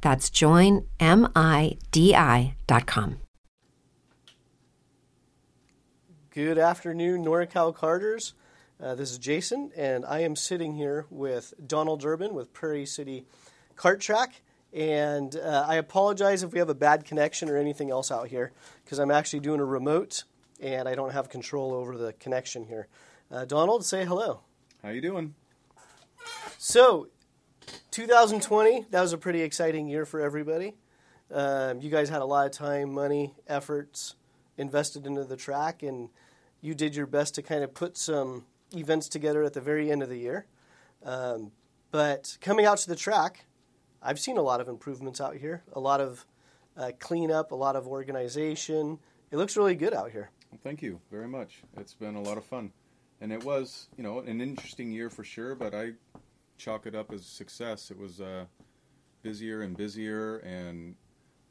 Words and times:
That's 0.00 0.30
joinmidi.com. 0.30 0.86
Good 6.32 6.58
afternoon, 6.58 7.24
NorCal 7.24 7.74
Carters. 7.74 8.34
Uh, 8.80 8.94
this 8.94 9.10
is 9.10 9.18
Jason, 9.18 9.72
and 9.76 10.06
I 10.06 10.20
am 10.20 10.36
sitting 10.36 10.74
here 10.74 11.06
with 11.10 11.52
Donald 11.66 12.00
Durbin 12.00 12.34
with 12.34 12.52
Prairie 12.52 12.86
City 12.86 13.26
Kart 13.76 14.00
Track. 14.00 14.42
And 14.72 15.34
uh, 15.36 15.66
I 15.68 15.74
apologize 15.74 16.42
if 16.42 16.52
we 16.52 16.60
have 16.60 16.70
a 16.70 16.74
bad 16.74 17.04
connection 17.04 17.50
or 17.50 17.56
anything 17.56 17.90
else 17.90 18.10
out 18.10 18.28
here, 18.28 18.52
because 18.84 18.98
I'm 18.98 19.10
actually 19.10 19.40
doing 19.40 19.60
a 19.60 19.64
remote 19.64 20.24
and 20.60 20.88
I 20.88 20.94
don't 20.94 21.12
have 21.12 21.28
control 21.28 21.72
over 21.74 21.96
the 21.96 22.12
connection 22.14 22.64
here. 22.64 22.86
Uh, 23.30 23.44
Donald, 23.44 23.84
say 23.84 24.04
hello. 24.04 24.40
How 24.82 24.90
you 24.90 25.00
doing? 25.00 25.34
So, 26.58 27.08
2020, 27.90 28.86
that 28.90 29.00
was 29.00 29.12
a 29.12 29.18
pretty 29.18 29.42
exciting 29.42 29.88
year 29.88 30.06
for 30.06 30.20
everybody. 30.20 30.74
Um, 31.32 31.80
you 31.80 31.90
guys 31.90 32.08
had 32.08 32.22
a 32.22 32.24
lot 32.24 32.46
of 32.46 32.52
time, 32.52 32.92
money, 32.92 33.34
efforts 33.46 34.14
invested 34.56 35.06
into 35.06 35.24
the 35.24 35.36
track, 35.36 35.82
and 35.82 36.08
you 36.60 36.74
did 36.74 36.94
your 36.94 37.06
best 37.06 37.34
to 37.36 37.42
kind 37.42 37.64
of 37.64 37.74
put 37.74 37.96
some 37.96 38.44
events 38.74 39.08
together 39.08 39.42
at 39.42 39.52
the 39.52 39.60
very 39.60 39.90
end 39.90 40.02
of 40.02 40.08
the 40.08 40.18
year. 40.18 40.46
Um, 41.04 41.52
but 41.90 42.36
coming 42.40 42.66
out 42.66 42.78
to 42.78 42.88
the 42.88 42.96
track, 42.96 43.46
I've 44.02 44.20
seen 44.20 44.36
a 44.36 44.42
lot 44.42 44.60
of 44.60 44.68
improvements 44.68 45.20
out 45.20 45.36
here, 45.36 45.62
a 45.72 45.80
lot 45.80 46.00
of 46.00 46.24
uh, 46.76 46.92
cleanup, 46.98 47.52
a 47.52 47.56
lot 47.56 47.76
of 47.76 47.86
organization. 47.86 48.98
It 49.30 49.36
looks 49.36 49.56
really 49.56 49.74
good 49.74 49.94
out 49.94 50.10
here. 50.10 50.30
Thank 50.62 50.82
you 50.82 51.00
very 51.10 51.28
much. 51.28 51.62
It's 51.76 51.94
been 51.94 52.16
a 52.16 52.22
lot 52.22 52.38
of 52.38 52.44
fun. 52.44 52.72
And 53.20 53.32
it 53.32 53.44
was, 53.44 53.88
you 53.96 54.02
know, 54.02 54.20
an 54.20 54.40
interesting 54.40 54.90
year 54.90 55.10
for 55.10 55.24
sure, 55.24 55.54
but 55.54 55.74
I 55.74 55.92
chalk 56.60 56.86
it 56.86 56.94
up 56.94 57.12
as 57.12 57.24
success. 57.24 57.90
It 57.90 57.98
was 57.98 58.20
uh, 58.20 58.44
busier 59.22 59.62
and 59.62 59.76
busier 59.76 60.36
and 60.38 60.94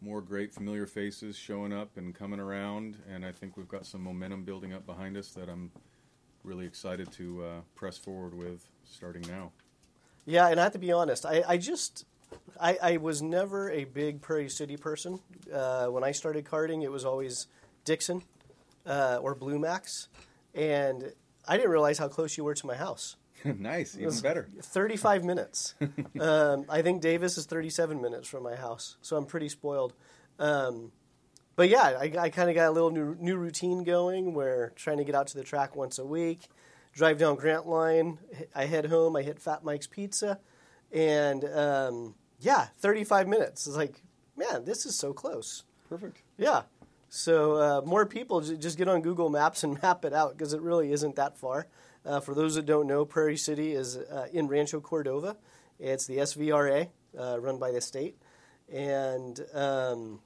more 0.01 0.21
great 0.21 0.53
familiar 0.53 0.85
faces 0.85 1.35
showing 1.35 1.73
up 1.73 1.97
and 1.97 2.15
coming 2.15 2.39
around. 2.39 2.97
And 3.11 3.25
I 3.25 3.31
think 3.31 3.57
we've 3.57 3.67
got 3.67 3.85
some 3.85 4.03
momentum 4.03 4.43
building 4.43 4.73
up 4.73 4.85
behind 4.85 5.17
us 5.17 5.29
that 5.31 5.49
I'm 5.49 5.71
really 6.43 6.65
excited 6.65 7.11
to 7.13 7.43
uh, 7.43 7.61
press 7.75 7.97
forward 7.97 8.33
with 8.33 8.65
starting 8.85 9.23
now. 9.27 9.51
Yeah, 10.25 10.47
and 10.47 10.59
I 10.59 10.63
have 10.63 10.73
to 10.73 10.79
be 10.79 10.91
honest, 10.91 11.25
I, 11.25 11.43
I 11.47 11.57
just 11.57 12.05
I, 12.61 12.77
I, 12.81 12.97
was 12.97 13.21
never 13.21 13.71
a 13.71 13.85
big 13.85 14.21
Prairie 14.21 14.49
City 14.49 14.77
person. 14.77 15.19
Uh, 15.51 15.87
when 15.87 16.03
I 16.03 16.11
started 16.11 16.45
karting, 16.45 16.83
it 16.83 16.91
was 16.91 17.03
always 17.03 17.47
Dixon 17.83 18.21
uh, 18.85 19.17
or 19.21 19.33
Blue 19.33 19.57
Max, 19.57 20.07
and 20.53 21.13
I 21.47 21.57
didn't 21.57 21.71
realize 21.71 21.97
how 21.97 22.07
close 22.07 22.37
you 22.37 22.43
were 22.43 22.53
to 22.53 22.67
my 22.67 22.75
house. 22.75 23.15
nice, 23.59 23.97
even 23.97 24.17
better. 24.19 24.47
Thirty-five 24.61 25.23
minutes. 25.23 25.75
um, 26.19 26.65
I 26.69 26.81
think 26.81 27.01
Davis 27.01 27.37
is 27.37 27.45
thirty-seven 27.45 28.01
minutes 28.01 28.27
from 28.27 28.43
my 28.43 28.55
house, 28.55 28.97
so 29.01 29.17
I'm 29.17 29.25
pretty 29.25 29.49
spoiled. 29.49 29.93
Um, 30.37 30.91
but 31.55 31.69
yeah, 31.69 31.97
I, 31.99 32.13
I 32.17 32.29
kind 32.29 32.49
of 32.49 32.55
got 32.55 32.69
a 32.69 32.71
little 32.71 32.91
new, 32.91 33.17
new 33.19 33.35
routine 33.35 33.83
going 33.83 34.33
where 34.33 34.71
trying 34.75 34.97
to 34.97 35.03
get 35.03 35.13
out 35.13 35.27
to 35.27 35.37
the 35.37 35.43
track 35.43 35.75
once 35.75 35.99
a 35.99 36.05
week, 36.05 36.47
drive 36.93 37.17
down 37.17 37.35
Grant 37.35 37.67
Line. 37.67 38.17
I 38.55 38.65
head 38.65 38.85
home. 38.85 39.15
I 39.15 39.23
hit 39.23 39.41
Fat 39.41 39.63
Mike's 39.63 39.87
Pizza, 39.87 40.39
and 40.93 41.43
um, 41.45 42.15
yeah, 42.39 42.67
35 42.79 43.27
minutes. 43.27 43.67
It's 43.67 43.75
like, 43.75 44.01
man, 44.37 44.65
this 44.65 44.85
is 44.85 44.95
so 44.95 45.11
close. 45.13 45.63
Perfect. 45.89 46.21
Yeah. 46.37 46.63
So 47.09 47.55
uh, 47.55 47.81
more 47.85 48.05
people 48.05 48.41
just 48.41 48.77
get 48.77 48.87
on 48.87 49.01
Google 49.01 49.29
Maps 49.29 49.63
and 49.63 49.79
map 49.83 50.05
it 50.05 50.13
out 50.13 50.37
because 50.37 50.53
it 50.53 50.61
really 50.61 50.91
isn't 50.91 51.15
that 51.15 51.37
far. 51.37 51.67
Uh, 52.09 52.19
for 52.19 52.33
those 52.33 52.55
that 52.55 52.65
don't 52.65 52.87
know, 52.87 53.05
Prairie 53.05 53.37
City 53.37 53.73
is 53.73 53.95
uh, 53.95 54.25
in 54.33 54.47
Rancho 54.47 54.79
Cordova. 54.79 55.37
It's 55.77 56.07
the 56.07 56.17
SVRA 56.17 56.89
uh, 57.17 57.39
run 57.39 57.59
by 57.59 57.69
the 57.71 57.81
state, 57.81 58.17
and 58.67 59.39
um, 59.53 60.19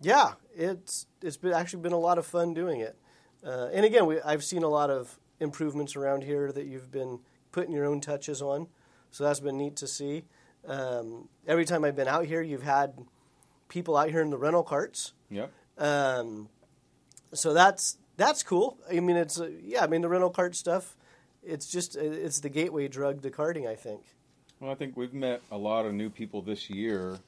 yeah, 0.00 0.32
it's 0.56 1.06
it's 1.20 1.36
been 1.36 1.52
actually 1.52 1.82
been 1.82 1.92
a 1.92 1.98
lot 1.98 2.16
of 2.16 2.24
fun 2.24 2.54
doing 2.54 2.80
it. 2.80 2.96
Uh, 3.44 3.68
and 3.74 3.84
again, 3.84 4.06
we, 4.06 4.22
I've 4.22 4.42
seen 4.42 4.62
a 4.62 4.68
lot 4.68 4.88
of 4.88 5.20
improvements 5.38 5.96
around 5.96 6.24
here 6.24 6.50
that 6.50 6.64
you've 6.64 6.90
been 6.90 7.18
putting 7.52 7.74
your 7.74 7.84
own 7.84 8.00
touches 8.00 8.40
on, 8.40 8.66
so 9.10 9.24
that's 9.24 9.40
been 9.40 9.58
neat 9.58 9.76
to 9.76 9.86
see. 9.86 10.24
Um, 10.66 11.28
every 11.46 11.66
time 11.66 11.84
I've 11.84 11.94
been 11.94 12.08
out 12.08 12.24
here, 12.24 12.40
you've 12.40 12.62
had 12.62 12.94
people 13.68 13.98
out 13.98 14.08
here 14.08 14.22
in 14.22 14.30
the 14.30 14.38
rental 14.38 14.62
carts. 14.62 15.12
Yep. 15.28 15.52
Um, 15.76 16.48
so 17.34 17.52
that's 17.52 17.98
that's 18.16 18.42
cool. 18.42 18.78
I 18.90 19.00
mean, 19.00 19.18
it's 19.18 19.38
uh, 19.38 19.50
yeah. 19.62 19.84
I 19.84 19.88
mean, 19.88 20.00
the 20.00 20.08
rental 20.08 20.30
cart 20.30 20.56
stuff. 20.56 20.96
It's 21.48 21.66
just 21.66 21.96
it's 21.96 22.40
the 22.40 22.48
gateway 22.48 22.88
drug 22.88 23.22
to 23.22 23.30
karting. 23.30 23.66
I 23.66 23.74
think. 23.74 24.02
Well, 24.60 24.70
I 24.70 24.74
think 24.74 24.96
we've 24.96 25.14
met 25.14 25.40
a 25.50 25.56
lot 25.56 25.86
of 25.86 25.94
new 25.94 26.10
people 26.10 26.42
this 26.42 26.68
year 26.68 27.18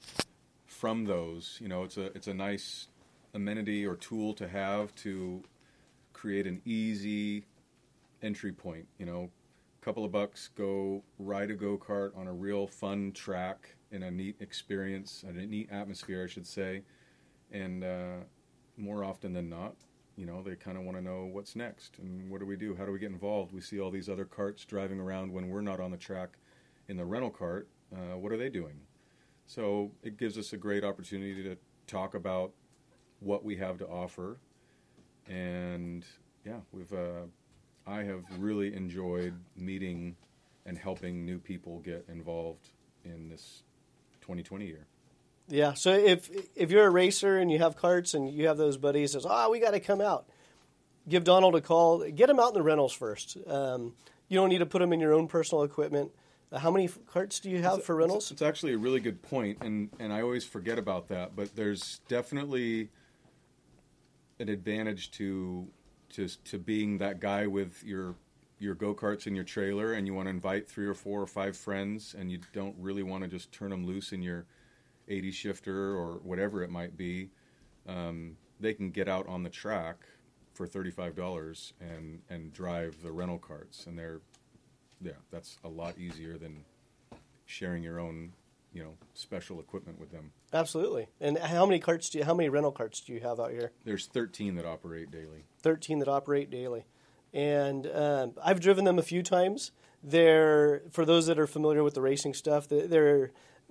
from 0.66 1.04
those. 1.04 1.58
You 1.60 1.68
know, 1.68 1.84
it's 1.84 1.96
a 1.96 2.06
it's 2.16 2.26
a 2.26 2.34
nice 2.34 2.88
amenity 3.34 3.86
or 3.86 3.96
tool 3.96 4.34
to 4.34 4.48
have 4.48 4.94
to 4.96 5.42
create 6.12 6.46
an 6.46 6.60
easy 6.64 7.44
entry 8.22 8.52
point. 8.52 8.86
You 8.98 9.06
know, 9.06 9.30
a 9.80 9.84
couple 9.84 10.04
of 10.04 10.12
bucks, 10.12 10.50
go 10.56 11.02
ride 11.18 11.50
a 11.50 11.54
go 11.54 11.78
kart 11.78 12.16
on 12.16 12.26
a 12.26 12.32
real 12.32 12.66
fun 12.66 13.12
track 13.12 13.74
in 13.90 14.02
a 14.02 14.10
neat 14.10 14.36
experience, 14.40 15.24
a 15.26 15.32
neat 15.32 15.68
atmosphere, 15.70 16.24
I 16.24 16.26
should 16.26 16.46
say. 16.46 16.82
And 17.50 17.82
uh, 17.82 18.16
more 18.76 19.04
often 19.04 19.32
than 19.32 19.48
not, 19.48 19.74
you 20.20 20.26
know, 20.26 20.42
they 20.42 20.54
kind 20.54 20.76
of 20.76 20.84
want 20.84 20.98
to 20.98 21.02
know 21.02 21.30
what's 21.32 21.56
next 21.56 21.96
and 21.98 22.30
what 22.30 22.40
do 22.40 22.46
we 22.46 22.54
do? 22.54 22.74
How 22.74 22.84
do 22.84 22.92
we 22.92 22.98
get 22.98 23.10
involved? 23.10 23.54
We 23.54 23.62
see 23.62 23.80
all 23.80 23.90
these 23.90 24.06
other 24.06 24.26
carts 24.26 24.66
driving 24.66 25.00
around 25.00 25.32
when 25.32 25.48
we're 25.48 25.62
not 25.62 25.80
on 25.80 25.90
the 25.90 25.96
track 25.96 26.36
in 26.88 26.98
the 26.98 27.06
rental 27.06 27.30
cart. 27.30 27.68
Uh, 27.90 28.18
what 28.18 28.30
are 28.30 28.36
they 28.36 28.50
doing? 28.50 28.78
So 29.46 29.90
it 30.02 30.18
gives 30.18 30.36
us 30.36 30.52
a 30.52 30.58
great 30.58 30.84
opportunity 30.84 31.42
to 31.42 31.56
talk 31.86 32.14
about 32.14 32.52
what 33.20 33.42
we 33.42 33.56
have 33.56 33.78
to 33.78 33.86
offer. 33.86 34.36
And 35.26 36.04
yeah, 36.44 36.60
we've 36.70 36.92
uh, 36.92 37.24
I 37.86 38.02
have 38.02 38.24
really 38.38 38.74
enjoyed 38.74 39.32
meeting 39.56 40.16
and 40.66 40.76
helping 40.76 41.24
new 41.24 41.38
people 41.38 41.78
get 41.78 42.04
involved 42.10 42.68
in 43.06 43.30
this 43.30 43.62
2020 44.20 44.66
year. 44.66 44.86
Yeah. 45.50 45.74
So 45.74 45.92
if 45.92 46.30
if 46.54 46.70
you're 46.70 46.86
a 46.86 46.90
racer 46.90 47.38
and 47.38 47.50
you 47.50 47.58
have 47.58 47.76
carts 47.76 48.14
and 48.14 48.30
you 48.30 48.46
have 48.46 48.56
those 48.56 48.76
buddies 48.76 49.12
says, 49.12 49.26
"Ah, 49.26 49.46
oh, 49.46 49.50
we 49.50 49.58
got 49.58 49.72
to 49.72 49.80
come 49.80 50.00
out," 50.00 50.28
give 51.08 51.24
Donald 51.24 51.56
a 51.56 51.60
call. 51.60 52.08
Get 52.10 52.28
them 52.28 52.38
out 52.38 52.48
in 52.48 52.54
the 52.54 52.62
rentals 52.62 52.92
first. 52.92 53.36
Um, 53.46 53.94
you 54.28 54.36
don't 54.38 54.48
need 54.48 54.58
to 54.58 54.66
put 54.66 54.78
them 54.78 54.92
in 54.92 55.00
your 55.00 55.12
own 55.12 55.26
personal 55.26 55.64
equipment. 55.64 56.12
Uh, 56.52 56.58
how 56.58 56.70
many 56.70 56.88
carts 57.06 57.40
do 57.40 57.50
you 57.50 57.62
have 57.62 57.78
it's, 57.78 57.86
for 57.86 57.96
rentals? 57.96 58.24
It's, 58.24 58.32
it's, 58.32 58.42
actually 58.42 58.74
a 58.74 58.78
really 58.78 59.00
good 59.00 59.22
point, 59.22 59.58
and 59.60 59.90
and 59.98 60.12
I 60.12 60.22
always 60.22 60.44
forget 60.44 60.78
about 60.78 61.08
that. 61.08 61.34
But 61.34 61.56
there's 61.56 62.00
definitely 62.08 62.90
an 64.38 64.48
advantage 64.48 65.10
to 65.12 65.68
to 66.10 66.28
to 66.44 66.58
being 66.58 66.98
that 66.98 67.18
guy 67.18 67.46
with 67.48 67.82
your 67.84 68.14
your 68.60 68.74
go 68.74 68.94
karts 68.94 69.26
in 69.26 69.34
your 69.34 69.44
trailer, 69.44 69.94
and 69.94 70.06
you 70.06 70.14
want 70.14 70.26
to 70.26 70.30
invite 70.30 70.68
three 70.68 70.86
or 70.86 70.94
four 70.94 71.20
or 71.20 71.26
five 71.26 71.56
friends, 71.56 72.14
and 72.16 72.30
you 72.30 72.38
don't 72.52 72.76
really 72.78 73.02
want 73.02 73.24
to 73.24 73.28
just 73.28 73.50
turn 73.50 73.70
them 73.70 73.84
loose 73.84 74.12
in 74.12 74.22
your 74.22 74.46
80 75.10 75.30
shifter 75.32 75.94
or 75.94 76.20
whatever 76.22 76.62
it 76.62 76.70
might 76.70 76.96
be. 76.96 77.30
Um, 77.86 78.36
they 78.60 78.72
can 78.72 78.90
get 78.90 79.08
out 79.08 79.26
on 79.28 79.42
the 79.42 79.50
track 79.50 79.96
for 80.54 80.66
$35 80.66 81.72
and 81.80 82.20
and 82.28 82.52
drive 82.52 83.02
the 83.02 83.10
rental 83.10 83.38
carts, 83.38 83.86
and 83.86 83.98
they're 83.98 84.20
yeah, 85.02 85.12
that's 85.30 85.58
a 85.64 85.68
lot 85.68 85.98
easier 85.98 86.36
than 86.36 86.64
sharing 87.46 87.82
your 87.82 87.98
own 87.98 88.32
you 88.72 88.82
know 88.82 88.94
special 89.14 89.58
equipment 89.60 89.98
with 89.98 90.12
them. 90.12 90.32
Absolutely. 90.52 91.08
And 91.20 91.38
how 91.38 91.66
many 91.66 91.80
carts 91.80 92.10
do 92.10 92.18
you, 92.18 92.24
how 92.24 92.34
many 92.34 92.48
rental 92.48 92.72
carts 92.72 93.00
do 93.00 93.12
you 93.12 93.20
have 93.20 93.40
out 93.40 93.50
here? 93.50 93.72
There's 93.84 94.06
13 94.06 94.56
that 94.56 94.66
operate 94.66 95.10
daily. 95.10 95.44
13 95.62 96.00
that 96.00 96.08
operate 96.08 96.50
daily. 96.50 96.84
And 97.32 97.86
um, 97.86 98.32
I've 98.42 98.60
driven 98.60 98.84
them 98.84 98.98
a 98.98 99.02
few 99.02 99.22
times. 99.22 99.70
They're 100.02 100.82
for 100.90 101.04
those 101.04 101.26
that 101.26 101.38
are 101.38 101.46
familiar 101.46 101.82
with 101.82 101.94
the 101.94 102.00
racing 102.00 102.34
stuff. 102.34 102.68
They're 102.68 103.30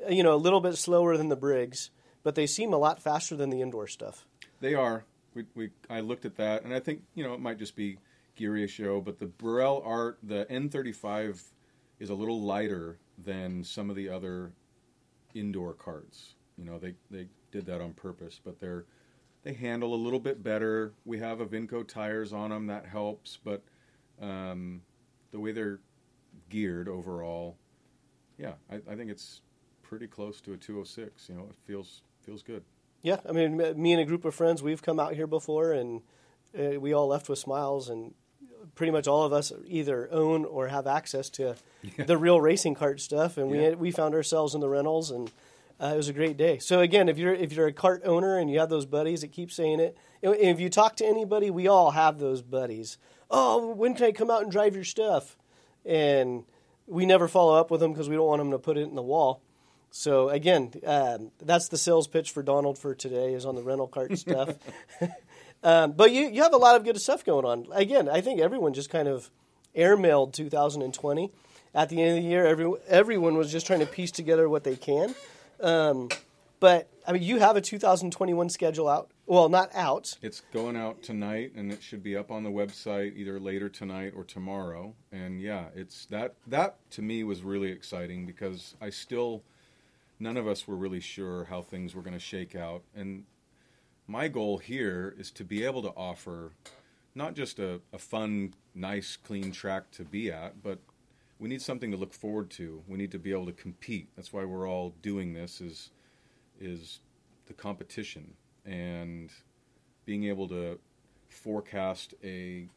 you 0.09 0.23
know 0.23 0.33
a 0.33 0.37
little 0.37 0.61
bit 0.61 0.75
slower 0.75 1.17
than 1.17 1.29
the 1.29 1.35
Briggs, 1.35 1.89
but 2.23 2.35
they 2.35 2.47
seem 2.47 2.73
a 2.73 2.77
lot 2.77 3.01
faster 3.01 3.35
than 3.35 3.49
the 3.49 3.61
indoor 3.61 3.87
stuff. 3.87 4.25
They 4.61 4.73
are. 4.73 5.05
We, 5.33 5.45
we 5.55 5.69
I 5.89 5.99
looked 5.99 6.25
at 6.25 6.37
that, 6.37 6.63
and 6.63 6.73
I 6.73 6.79
think 6.79 7.01
you 7.15 7.23
know 7.23 7.33
it 7.33 7.39
might 7.39 7.59
just 7.59 7.75
be 7.75 7.97
gear 8.35 8.53
ratio, 8.53 9.01
but 9.01 9.19
the 9.19 9.25
Burrell 9.25 9.83
Art, 9.85 10.17
the 10.23 10.45
N35 10.49 11.41
is 11.99 12.09
a 12.09 12.15
little 12.15 12.41
lighter 12.41 12.97
than 13.17 13.63
some 13.63 13.89
of 13.89 13.97
the 13.97 14.07
other 14.07 14.53
indoor 15.33 15.73
carts. 15.73 16.35
You 16.57 16.63
know, 16.63 16.79
they, 16.79 16.93
they 17.11 17.27
did 17.51 17.65
that 17.65 17.81
on 17.81 17.93
purpose, 17.93 18.39
but 18.43 18.59
they're 18.59 18.85
they 19.43 19.53
handle 19.53 19.93
a 19.93 19.95
little 19.95 20.19
bit 20.19 20.43
better. 20.43 20.93
We 21.05 21.19
have 21.19 21.39
Evinco 21.39 21.87
tires 21.87 22.33
on 22.33 22.49
them 22.49 22.67
that 22.67 22.85
helps, 22.85 23.37
but 23.43 23.63
um, 24.21 24.81
the 25.31 25.39
way 25.39 25.53
they're 25.53 25.79
geared 26.49 26.89
overall, 26.89 27.57
yeah, 28.37 28.53
I, 28.69 28.75
I, 28.89 28.95
think 28.95 29.09
it's 29.09 29.39
pretty 29.89 30.07
close 30.07 30.39
to 30.41 30.53
a 30.53 30.57
206. 30.57 31.29
You 31.29 31.35
know, 31.35 31.47
it 31.49 31.55
feels 31.65 32.03
feels 32.21 32.43
good. 32.43 32.63
Yeah, 33.01 33.17
I 33.27 33.31
mean, 33.31 33.57
me 33.57 33.93
and 33.93 34.01
a 34.01 34.05
group 34.05 34.25
of 34.25 34.35
friends, 34.35 34.61
we've 34.61 34.81
come 34.81 34.99
out 34.99 35.13
here 35.13 35.27
before, 35.27 35.71
and 35.71 36.01
uh, 36.57 36.79
we 36.79 36.93
all 36.93 37.07
left 37.07 37.29
with 37.29 37.39
smiles, 37.39 37.89
and 37.89 38.13
pretty 38.75 38.91
much 38.91 39.07
all 39.07 39.23
of 39.23 39.33
us 39.33 39.51
either 39.65 40.09
own 40.11 40.45
or 40.45 40.67
have 40.67 40.85
access 40.85 41.29
to 41.29 41.55
yeah. 41.81 42.05
the 42.05 42.17
real 42.17 42.39
racing 42.39 42.75
cart 42.75 43.01
stuff, 43.01 43.37
and 43.37 43.49
yeah. 43.49 43.69
we 43.69 43.75
we 43.75 43.91
found 43.91 44.13
ourselves 44.13 44.53
in 44.53 44.61
the 44.61 44.69
rentals 44.69 45.11
and 45.11 45.31
uh, 45.81 45.91
it 45.93 45.97
was 45.97 46.09
a 46.09 46.13
great 46.13 46.35
day. 46.35 46.59
So 46.59 46.81
again, 46.81 47.07
if 47.07 47.17
you're 47.17 47.33
if 47.33 47.53
you're 47.53 47.67
a 47.67 47.73
cart 47.73 48.01
owner 48.05 48.37
and 48.37 48.49
you 48.49 48.59
have 48.59 48.69
those 48.69 48.85
buddies 48.85 49.21
that 49.21 49.31
keep 49.31 49.51
saying 49.51 49.79
it, 49.79 49.97
if 50.21 50.59
you 50.59 50.69
talk 50.69 50.97
to 50.97 51.05
anybody, 51.05 51.49
we 51.49 51.67
all 51.67 51.91
have 51.91 52.19
those 52.19 52.41
buddies. 52.41 52.97
Oh, 53.31 53.73
when 53.73 53.95
can 53.95 54.05
I 54.05 54.11
come 54.11 54.29
out 54.29 54.43
and 54.43 54.51
drive 54.51 54.75
your 54.75 54.83
stuff? 54.83 55.37
And 55.85 56.43
we 56.85 57.05
never 57.05 57.27
follow 57.27 57.55
up 57.55 57.71
with 57.71 57.79
them 57.79 57.93
because 57.93 58.09
we 58.09 58.15
don't 58.15 58.27
want 58.27 58.41
them 58.41 58.51
to 58.51 58.59
put 58.59 58.77
it 58.77 58.83
in 58.83 58.95
the 58.95 59.01
wall. 59.01 59.41
So 59.91 60.29
again, 60.29 60.71
um, 60.85 61.31
that's 61.39 61.67
the 61.69 61.77
sales 61.77 62.07
pitch 62.07 62.31
for 62.31 62.43
Donald 62.43 62.77
for 62.77 62.93
today 62.93 63.33
is 63.33 63.45
on 63.45 63.55
the 63.55 63.63
rental 63.63 63.87
cart 63.87 64.17
stuff. 64.17 64.55
um, 65.63 65.93
but 65.93 66.11
you 66.11 66.27
you 66.27 66.43
have 66.43 66.53
a 66.53 66.57
lot 66.57 66.75
of 66.75 66.83
good 66.83 66.99
stuff 66.99 67.25
going 67.25 67.45
on. 67.45 67.67
Again, 67.73 68.07
I 68.09 68.21
think 68.21 68.39
everyone 68.39 68.73
just 68.73 68.89
kind 68.89 69.07
of 69.07 69.29
airmailed 69.75 70.33
2020. 70.33 71.31
At 71.73 71.89
the 71.89 72.01
end 72.01 72.17
of 72.17 72.23
the 72.23 72.29
year, 72.29 72.47
every, 72.47 72.71
everyone 72.87 73.37
was 73.37 73.51
just 73.51 73.67
trying 73.67 73.79
to 73.79 73.85
piece 73.85 74.09
together 74.11 74.49
what 74.49 74.63
they 74.63 74.75
can. 74.75 75.13
Um, 75.61 76.09
but 76.59 76.89
I 77.07 77.11
mean, 77.11 77.23
you 77.23 77.39
have 77.39 77.55
a 77.55 77.61
2021 77.61 78.49
schedule 78.49 78.89
out. 78.89 79.11
Well, 79.25 79.49
not 79.49 79.69
out. 79.73 80.17
It's 80.21 80.41
going 80.51 80.75
out 80.75 81.03
tonight, 81.03 81.53
and 81.55 81.71
it 81.71 81.81
should 81.81 82.03
be 82.03 82.17
up 82.17 82.31
on 82.31 82.43
the 82.43 82.49
website 82.49 83.15
either 83.15 83.39
later 83.39 83.69
tonight 83.69 84.13
or 84.15 84.23
tomorrow. 84.23 84.93
And 85.11 85.39
yeah, 85.41 85.65
it's 85.75 86.05
that. 86.07 86.35
That 86.47 86.77
to 86.91 87.01
me 87.01 87.23
was 87.23 87.43
really 87.43 87.71
exciting 87.71 88.25
because 88.25 88.75
I 88.81 88.89
still, 88.89 89.43
none 90.19 90.37
of 90.37 90.47
us 90.47 90.67
were 90.67 90.75
really 90.75 90.99
sure 90.99 91.45
how 91.45 91.61
things 91.61 91.95
were 91.95 92.01
going 92.01 92.13
to 92.13 92.19
shake 92.19 92.55
out. 92.55 92.83
And 92.95 93.23
my 94.07 94.27
goal 94.27 94.57
here 94.57 95.15
is 95.17 95.31
to 95.31 95.43
be 95.43 95.63
able 95.63 95.81
to 95.83 95.89
offer 95.89 96.51
not 97.15 97.35
just 97.35 97.59
a, 97.59 97.81
a 97.93 97.97
fun, 97.97 98.53
nice, 98.75 99.15
clean 99.15 99.51
track 99.51 99.91
to 99.91 100.03
be 100.03 100.31
at, 100.31 100.61
but 100.61 100.79
we 101.39 101.47
need 101.47 101.61
something 101.61 101.91
to 101.91 101.97
look 101.97 102.13
forward 102.13 102.49
to. 102.51 102.83
We 102.87 102.97
need 102.97 103.11
to 103.11 103.19
be 103.19 103.31
able 103.31 103.45
to 103.45 103.53
compete. 103.53 104.09
That's 104.15 104.33
why 104.33 104.43
we're 104.45 104.67
all 104.67 104.93
doing 105.01 105.33
this 105.33 105.61
is 105.61 105.91
is 106.59 106.99
the 107.47 107.53
competition 107.53 108.33
and 108.65 109.31
being 110.05 110.25
able 110.25 110.47
to 110.47 110.77
forecast 111.29 112.13
a 112.23 112.67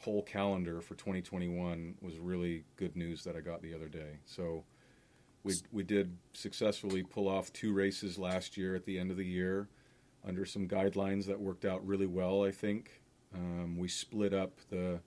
whole 0.00 0.22
calendar 0.22 0.80
for 0.80 0.94
2021 0.94 1.94
was 2.00 2.18
really 2.18 2.64
good 2.76 2.96
news 2.96 3.24
that 3.24 3.36
I 3.36 3.40
got 3.40 3.62
the 3.62 3.74
other 3.74 3.88
day. 3.88 4.18
So 4.26 4.64
we 5.44 5.54
we 5.70 5.82
did 5.82 6.16
successfully 6.32 7.02
pull 7.02 7.28
off 7.28 7.52
two 7.52 7.72
races 7.72 8.18
last 8.18 8.56
year 8.56 8.74
at 8.74 8.84
the 8.84 8.98
end 8.98 9.10
of 9.10 9.16
the 9.16 9.26
year 9.26 9.68
under 10.26 10.44
some 10.44 10.66
guidelines 10.66 11.26
that 11.26 11.38
worked 11.38 11.64
out 11.64 11.86
really 11.86 12.06
well. 12.06 12.44
I 12.44 12.50
think 12.50 13.02
um, 13.34 13.76
we 13.76 13.88
split 13.88 14.32
up 14.32 14.58
the 14.70 15.00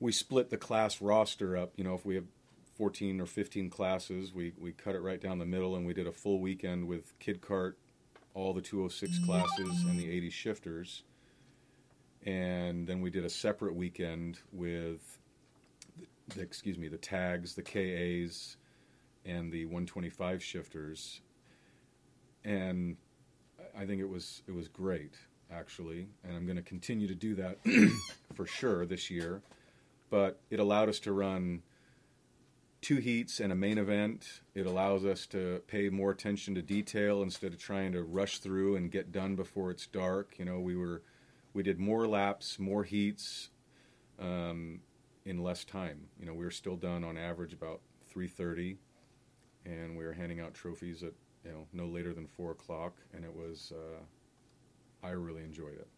we 0.00 0.10
split 0.10 0.50
the 0.50 0.56
class 0.56 1.00
roster 1.00 1.56
up. 1.56 1.72
You 1.76 1.84
know, 1.84 1.94
if 1.94 2.04
we 2.04 2.14
have 2.14 2.24
14 2.76 3.20
or 3.20 3.26
15 3.26 3.70
classes, 3.70 4.34
we, 4.34 4.52
we 4.58 4.72
cut 4.72 4.94
it 4.94 5.00
right 5.00 5.20
down 5.20 5.38
the 5.38 5.46
middle 5.46 5.76
and 5.76 5.86
we 5.86 5.94
did 5.94 6.06
a 6.06 6.12
full 6.12 6.40
weekend 6.40 6.86
with 6.86 7.18
Kid 7.18 7.40
Kart, 7.40 7.74
all 8.34 8.52
the 8.52 8.60
206 8.60 9.24
classes, 9.24 9.82
and 9.82 9.98
the 9.98 10.10
80 10.10 10.30
shifters. 10.30 11.02
And 12.26 12.86
then 12.86 13.00
we 13.00 13.10
did 13.10 13.24
a 13.24 13.30
separate 13.30 13.74
weekend 13.74 14.40
with, 14.50 15.18
the, 16.34 16.40
excuse 16.40 16.78
me, 16.78 16.88
the 16.88 16.96
tags, 16.96 17.54
the 17.54 17.62
KAs, 17.62 18.56
and 19.24 19.52
the 19.52 19.64
125 19.64 20.42
shifters. 20.42 21.20
And 22.44 22.96
I 23.76 23.86
think 23.86 24.00
it 24.00 24.08
was 24.08 24.42
it 24.46 24.54
was 24.54 24.68
great 24.68 25.14
actually, 25.50 26.08
and 26.24 26.36
I'm 26.36 26.46
going 26.46 26.56
to 26.56 26.62
continue 26.62 27.06
to 27.06 27.14
do 27.14 27.34
that 27.36 27.58
for 28.34 28.46
sure 28.46 28.86
this 28.86 29.10
year 29.10 29.42
but 30.14 30.38
it 30.48 30.60
allowed 30.60 30.88
us 30.88 31.00
to 31.00 31.12
run 31.12 31.60
two 32.80 32.98
heats 32.98 33.40
and 33.40 33.50
a 33.50 33.56
main 33.56 33.78
event. 33.78 34.42
It 34.54 34.64
allows 34.64 35.04
us 35.04 35.26
to 35.28 35.60
pay 35.66 35.88
more 35.88 36.12
attention 36.12 36.54
to 36.54 36.62
detail 36.62 37.20
instead 37.20 37.52
of 37.52 37.58
trying 37.58 37.90
to 37.94 38.04
rush 38.04 38.38
through 38.38 38.76
and 38.76 38.92
get 38.92 39.10
done 39.10 39.34
before 39.34 39.72
it's 39.72 39.88
dark. 39.88 40.34
You 40.38 40.44
know, 40.44 40.60
we 40.60 40.76
were 40.76 41.02
we 41.52 41.64
did 41.64 41.80
more 41.80 42.06
laps, 42.06 42.60
more 42.60 42.84
heats 42.84 43.50
um, 44.20 44.82
in 45.24 45.42
less 45.42 45.64
time. 45.64 46.06
You 46.20 46.26
know, 46.26 46.34
we 46.34 46.44
were 46.44 46.52
still 46.52 46.76
done 46.76 47.02
on 47.02 47.16
average 47.16 47.52
about 47.52 47.80
3:30, 48.14 48.76
and 49.64 49.96
we 49.96 50.04
were 50.04 50.12
handing 50.12 50.40
out 50.40 50.54
trophies 50.54 51.02
at 51.02 51.12
you 51.44 51.52
know 51.52 51.66
no 51.72 51.86
later 51.86 52.12
than 52.12 52.26
four 52.26 52.52
o'clock, 52.52 52.94
and 53.12 53.24
it 53.24 53.34
was 53.34 53.72
uh, 53.74 55.06
I 55.06 55.10
really 55.10 55.42
enjoyed 55.42 55.74
it. 55.74 55.88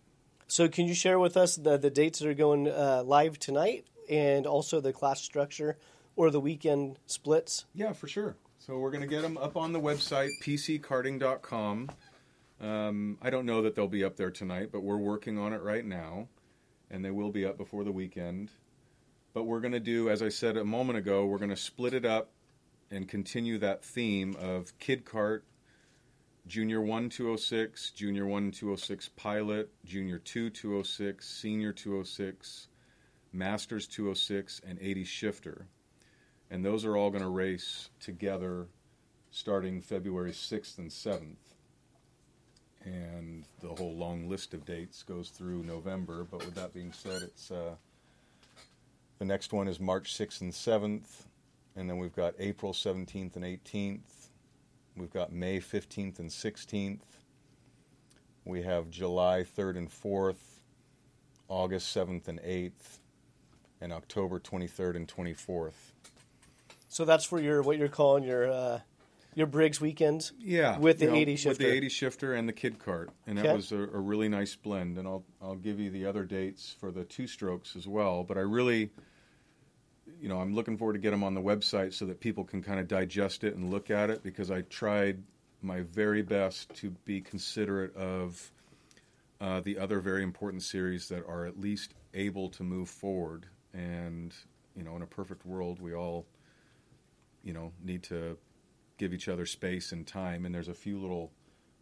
So, 0.48 0.68
can 0.68 0.86
you 0.86 0.94
share 0.94 1.18
with 1.18 1.36
us 1.36 1.56
the 1.56 1.76
the 1.76 1.90
dates 1.90 2.20
that 2.20 2.28
are 2.28 2.34
going 2.34 2.68
uh, 2.68 3.02
live 3.04 3.38
tonight 3.38 3.86
and 4.08 4.46
also 4.46 4.80
the 4.80 4.92
class 4.92 5.20
structure 5.20 5.76
or 6.14 6.30
the 6.30 6.40
weekend 6.40 6.98
splits? 7.06 7.66
Yeah, 7.74 7.92
for 7.92 8.08
sure. 8.08 8.36
So 8.58 8.78
we're 8.78 8.90
going 8.90 9.02
to 9.02 9.06
get 9.06 9.22
them 9.22 9.38
up 9.38 9.56
on 9.56 9.72
the 9.72 9.80
website, 9.80 10.30
pckarting.com. 10.42 11.90
Um, 12.60 13.18
I 13.22 13.30
don't 13.30 13.46
know 13.46 13.62
that 13.62 13.76
they'll 13.76 13.86
be 13.86 14.02
up 14.02 14.16
there 14.16 14.30
tonight, 14.30 14.70
but 14.72 14.82
we're 14.82 14.96
working 14.96 15.38
on 15.38 15.52
it 15.52 15.62
right 15.62 15.84
now, 15.84 16.26
and 16.90 17.04
they 17.04 17.12
will 17.12 17.30
be 17.30 17.44
up 17.44 17.58
before 17.58 17.84
the 17.84 17.92
weekend. 17.92 18.50
But 19.34 19.44
we're 19.44 19.60
going 19.60 19.72
to 19.74 19.80
do, 19.80 20.10
as 20.10 20.20
I 20.20 20.30
said 20.30 20.56
a 20.56 20.64
moment 20.64 20.98
ago, 20.98 21.26
we're 21.26 21.38
going 21.38 21.50
to 21.50 21.56
split 21.56 21.94
it 21.94 22.04
up 22.04 22.30
and 22.90 23.08
continue 23.08 23.58
that 23.58 23.84
theme 23.84 24.36
of 24.40 24.78
Kid 24.78 25.04
Kart, 25.04 25.42
Junior 26.46 26.80
1 26.80 27.08
206, 27.08 27.90
Junior 27.90 28.26
1 28.26 28.52
206 28.52 29.08
Pilot, 29.16 29.70
Junior 29.84 30.18
2 30.18 30.50
206, 30.50 31.28
Senior 31.28 31.72
206, 31.72 32.68
Masters 33.32 33.86
206, 33.88 34.60
and 34.66 34.78
80 34.80 35.04
Shifter. 35.04 35.66
And 36.50 36.64
those 36.64 36.84
are 36.84 36.96
all 36.96 37.10
going 37.10 37.24
to 37.24 37.28
race 37.28 37.90
together 37.98 38.68
starting 39.32 39.80
February 39.80 40.30
6th 40.30 40.78
and 40.78 40.90
7th. 40.90 41.36
And 42.84 43.44
the 43.60 43.68
whole 43.68 43.96
long 43.96 44.28
list 44.28 44.54
of 44.54 44.64
dates 44.64 45.02
goes 45.02 45.30
through 45.30 45.64
November. 45.64 46.24
But 46.24 46.44
with 46.44 46.54
that 46.54 46.72
being 46.72 46.92
said, 46.92 47.22
it's 47.22 47.50
uh, 47.50 47.74
the 49.18 49.24
next 49.24 49.52
one 49.52 49.66
is 49.66 49.80
March 49.80 50.16
6th 50.16 50.40
and 50.40 50.52
7th. 50.52 51.26
And 51.76 51.88
then 51.88 51.98
we've 51.98 52.14
got 52.14 52.34
April 52.38 52.72
17th 52.72 53.36
and 53.36 53.44
18th. 53.44 54.28
We've 54.96 55.12
got 55.12 55.32
May 55.32 55.60
15th 55.60 56.18
and 56.18 56.30
16th. 56.30 57.00
We 58.44 58.62
have 58.62 58.88
July 58.90 59.44
3rd 59.56 59.76
and 59.76 59.90
4th, 59.90 60.60
August 61.48 61.94
7th 61.94 62.28
and 62.28 62.40
8th, 62.40 63.00
and 63.80 63.92
October 63.92 64.40
23rd 64.40 64.96
and 64.96 65.08
24th. 65.08 65.72
So 66.88 67.04
that's 67.04 67.24
for 67.24 67.40
your 67.40 67.60
what 67.60 67.76
you're 67.76 67.88
calling 67.88 68.24
your 68.24 68.50
uh, 68.50 68.80
your 69.34 69.46
Briggs 69.46 69.80
weekends. 69.80 70.32
Yeah, 70.38 70.78
with 70.78 70.98
the 70.98 71.08
know, 71.08 71.14
80 71.14 71.36
shifter, 71.36 71.48
with 71.50 71.58
the 71.58 71.76
80 71.76 71.88
shifter 71.90 72.34
and 72.34 72.48
the 72.48 72.54
Kid 72.54 72.78
Kart, 72.78 73.08
and 73.26 73.38
okay. 73.38 73.48
that 73.48 73.54
was 73.54 73.70
a, 73.70 73.80
a, 73.80 74.00
really 74.00 74.30
nice 74.30 74.56
blend. 74.56 74.96
And 74.96 75.06
I'll 75.06 75.24
I'll 75.42 75.56
give 75.56 75.78
you 75.78 75.90
the 75.90 76.06
other 76.06 76.24
dates 76.24 76.74
for 76.80 76.90
the 76.90 77.04
two 77.04 77.26
strokes 77.26 77.76
as 77.76 77.86
well. 77.86 78.24
But 78.24 78.38
I 78.38 78.40
really, 78.40 78.90
you 80.20 80.28
know, 80.28 80.40
I'm 80.40 80.54
looking 80.54 80.76
forward 80.76 80.94
to 80.94 80.98
get 80.98 81.10
them 81.10 81.24
on 81.24 81.34
the 81.34 81.42
website 81.42 81.92
so 81.92 82.06
that 82.06 82.20
people 82.20 82.44
can 82.44 82.62
kind 82.62 82.80
of 82.80 82.88
digest 82.88 83.44
it 83.44 83.54
and 83.54 83.70
look 83.70 83.90
at 83.90 84.10
it 84.10 84.22
because 84.22 84.50
I 84.50 84.62
tried 84.62 85.22
my 85.62 85.82
very 85.82 86.22
best 86.22 86.74
to 86.76 86.90
be 87.04 87.20
considerate 87.20 87.94
of 87.96 88.52
uh, 89.40 89.60
the 89.60 89.78
other 89.78 90.00
very 90.00 90.22
important 90.22 90.62
series 90.62 91.08
that 91.08 91.26
are 91.26 91.46
at 91.46 91.60
least 91.60 91.94
able 92.14 92.48
to 92.50 92.62
move 92.62 92.88
forward 92.88 93.46
and 93.74 94.34
you 94.76 94.84
know, 94.84 94.94
in 94.94 95.02
a 95.02 95.06
perfect 95.06 95.44
world, 95.46 95.80
we 95.80 95.94
all, 95.94 96.26
you 97.42 97.52
know, 97.52 97.72
need 97.82 98.02
to 98.04 98.36
give 98.98 99.12
each 99.14 99.28
other 99.28 99.46
space 99.46 99.92
and 99.92 100.06
time. 100.06 100.44
And 100.44 100.54
there's 100.54 100.68
a 100.68 100.74
few 100.74 101.00
little 101.00 101.32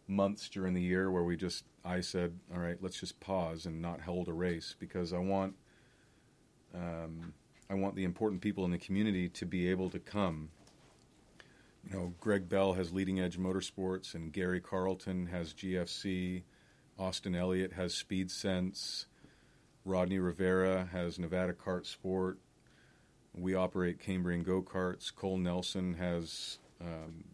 months 0.07 0.47
during 0.49 0.73
the 0.73 0.81
year 0.81 1.11
where 1.11 1.23
we 1.23 1.35
just 1.35 1.65
I 1.83 1.99
said, 1.99 2.39
all 2.53 2.59
right, 2.59 2.77
let's 2.81 2.99
just 2.99 3.19
pause 3.19 3.65
and 3.65 3.81
not 3.81 4.01
hold 4.01 4.27
a 4.27 4.33
race 4.33 4.75
because 4.79 5.13
I 5.13 5.19
want 5.19 5.55
um, 6.73 7.33
I 7.69 7.73
want 7.73 7.95
the 7.95 8.03
important 8.03 8.41
people 8.41 8.65
in 8.65 8.71
the 8.71 8.77
community 8.77 9.29
to 9.29 9.45
be 9.45 9.69
able 9.69 9.89
to 9.89 9.99
come. 9.99 10.49
You 11.83 11.97
know, 11.97 12.13
Greg 12.19 12.49
Bell 12.49 12.73
has 12.73 12.91
Leading 12.91 13.19
Edge 13.19 13.37
Motorsports, 13.37 14.15
and 14.15 14.31
Gary 14.31 14.59
Carlton 14.59 15.27
has 15.27 15.53
GFC. 15.53 16.43
Austin 16.97 17.35
Elliott 17.35 17.73
has 17.73 17.93
Speed 17.93 18.31
Sense. 18.31 19.07
Rodney 19.83 20.19
Rivera 20.19 20.89
has 20.91 21.19
Nevada 21.19 21.53
Kart 21.53 21.85
Sport. 21.85 22.39
We 23.33 23.53
operate 23.53 23.99
Cambrian 23.99 24.43
Go 24.43 24.61
Karts. 24.61 25.13
Cole 25.13 25.37
Nelson 25.37 25.93
has 25.95 26.57
um, 26.81 27.25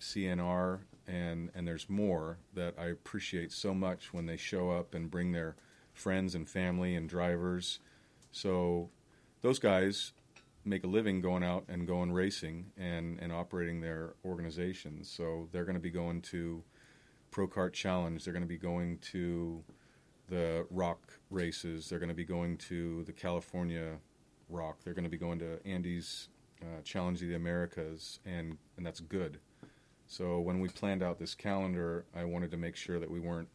CNR, 0.00 0.80
and 1.06 1.50
and 1.54 1.66
there's 1.66 1.88
more 1.90 2.38
that 2.54 2.74
I 2.78 2.86
appreciate 2.86 3.52
so 3.52 3.74
much 3.74 4.12
when 4.12 4.26
they 4.26 4.36
show 4.36 4.70
up 4.70 4.94
and 4.94 5.10
bring 5.10 5.32
their 5.32 5.56
friends 5.92 6.34
and 6.34 6.48
family 6.48 6.94
and 6.94 7.08
drivers. 7.08 7.80
So 8.30 8.90
those 9.40 9.58
guys 9.58 10.12
make 10.64 10.84
a 10.84 10.86
living 10.86 11.20
going 11.20 11.42
out 11.42 11.64
and 11.68 11.86
going 11.86 12.12
racing 12.12 12.66
and, 12.76 13.18
and 13.20 13.32
operating 13.32 13.80
their 13.80 14.14
organizations. 14.24 15.10
So 15.10 15.48
they're 15.52 15.64
going 15.64 15.74
to 15.76 15.80
be 15.80 15.90
going 15.90 16.22
to 16.22 16.62
Pro 17.30 17.46
Kart 17.46 17.72
Challenge. 17.72 18.22
They're 18.24 18.32
going 18.32 18.42
to 18.42 18.48
be 18.48 18.58
going 18.58 18.98
to 19.12 19.62
the 20.28 20.66
ROK 20.70 21.20
races. 21.30 21.88
They're 21.88 21.98
going 21.98 22.10
to 22.10 22.14
be 22.14 22.24
going 22.24 22.58
to 22.58 23.04
the 23.04 23.12
California 23.12 23.96
ROK. 24.48 24.82
They're 24.84 24.94
going 24.94 25.04
to 25.04 25.10
be 25.10 25.18
going 25.18 25.38
to 25.38 25.58
Andy's 25.66 26.28
uh, 26.62 26.82
Challenge 26.82 27.22
of 27.22 27.28
the 27.28 27.34
Americas, 27.34 28.18
and, 28.26 28.58
and 28.76 28.84
that's 28.84 29.00
good. 29.00 29.38
So 30.06 30.40
when 30.40 30.60
we 30.60 30.68
planned 30.68 31.02
out 31.02 31.18
this 31.18 31.34
calendar, 31.34 32.06
I 32.14 32.24
wanted 32.24 32.50
to 32.50 32.56
make 32.56 32.76
sure 32.76 32.98
that 32.98 33.10
we 33.10 33.20
weren't 33.20 33.48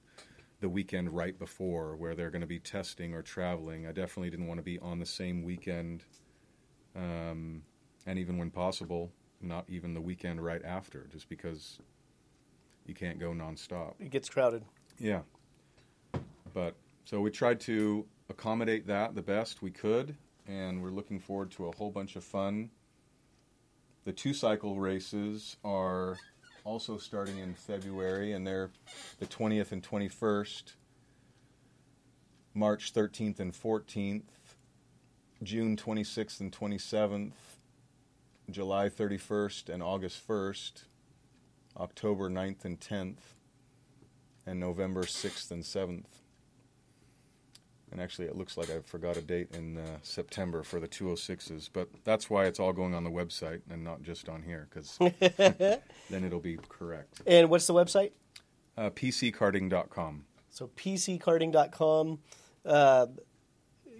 the 0.63 0.69
weekend 0.69 1.11
right 1.11 1.37
before 1.37 1.97
where 1.97 2.15
they're 2.15 2.31
going 2.31 2.41
to 2.41 2.47
be 2.47 2.57
testing 2.57 3.13
or 3.13 3.21
traveling. 3.21 3.85
I 3.85 3.91
definitely 3.91 4.29
didn't 4.29 4.47
want 4.47 4.59
to 4.59 4.63
be 4.63 4.79
on 4.79 4.97
the 4.97 5.05
same 5.05 5.43
weekend, 5.43 6.05
um, 6.95 7.63
and 8.05 8.17
even 8.17 8.37
when 8.37 8.49
possible, 8.49 9.11
not 9.41 9.65
even 9.67 9.93
the 9.93 9.99
weekend 9.99 10.41
right 10.41 10.63
after, 10.63 11.05
just 11.11 11.27
because 11.27 11.79
you 12.85 12.93
can't 12.93 13.19
go 13.19 13.31
nonstop. 13.31 13.95
It 13.99 14.09
gets 14.09 14.29
crowded. 14.29 14.63
Yeah. 14.97 15.23
But 16.53 16.75
so 17.03 17.19
we 17.19 17.29
tried 17.29 17.59
to 17.61 18.05
accommodate 18.29 18.87
that 18.87 19.15
the 19.15 19.21
best 19.21 19.61
we 19.61 19.69
could, 19.69 20.15
and 20.47 20.81
we're 20.81 20.91
looking 20.91 21.19
forward 21.19 21.51
to 21.51 21.67
a 21.67 21.75
whole 21.75 21.91
bunch 21.91 22.15
of 22.15 22.23
fun. 22.23 22.69
The 24.05 24.13
two 24.13 24.33
cycle 24.33 24.79
races 24.79 25.57
are 25.65 26.17
also 26.63 26.97
starting 26.97 27.39
in 27.39 27.53
February, 27.53 28.31
and 28.31 28.47
they're 28.47 28.71
the 29.19 29.25
20th 29.25 29.71
and 29.71 29.83
21st, 29.83 30.73
March 32.53 32.93
13th 32.93 33.39
and 33.39 33.53
14th, 33.53 34.23
June 35.41 35.75
26th 35.75 36.39
and 36.39 36.51
27th, 36.51 37.33
July 38.49 38.89
31st 38.89 39.69
and 39.69 39.83
August 39.83 40.25
1st, 40.27 40.83
October 41.77 42.29
9th 42.29 42.65
and 42.65 42.79
10th, 42.79 43.35
and 44.45 44.59
November 44.59 45.03
6th 45.03 45.51
and 45.51 45.63
7th. 45.63 46.22
And 47.93 48.01
actually, 48.01 48.27
it 48.27 48.35
looks 48.35 48.57
like 48.57 48.71
I 48.71 48.79
forgot 48.79 49.17
a 49.17 49.21
date 49.21 49.49
in 49.53 49.77
uh, 49.77 49.97
September 50.01 50.63
for 50.63 50.79
the 50.79 50.87
206s, 50.87 51.69
but 51.71 51.89
that's 52.03 52.27
why 52.27 52.45
it's 52.45 52.59
all 52.59 52.73
going 52.73 52.95
on 52.95 53.03
the 53.03 53.11
website 53.11 53.61
and 53.69 53.83
not 53.83 54.01
just 54.01 54.27
on 54.27 54.41
here, 54.41 54.67
because 54.67 54.97
then 56.09 56.25
it'll 56.25 56.39
be 56.39 56.57
correct. 56.69 57.21
And 57.27 57.51
what's 57.51 57.67
the 57.67 57.73
website? 57.75 58.13
Uh, 58.75 58.89
PCkarting.com. 58.89 60.25
So 60.49 60.71
PCkarting.com. 60.75 62.19
Uh, 62.65 63.05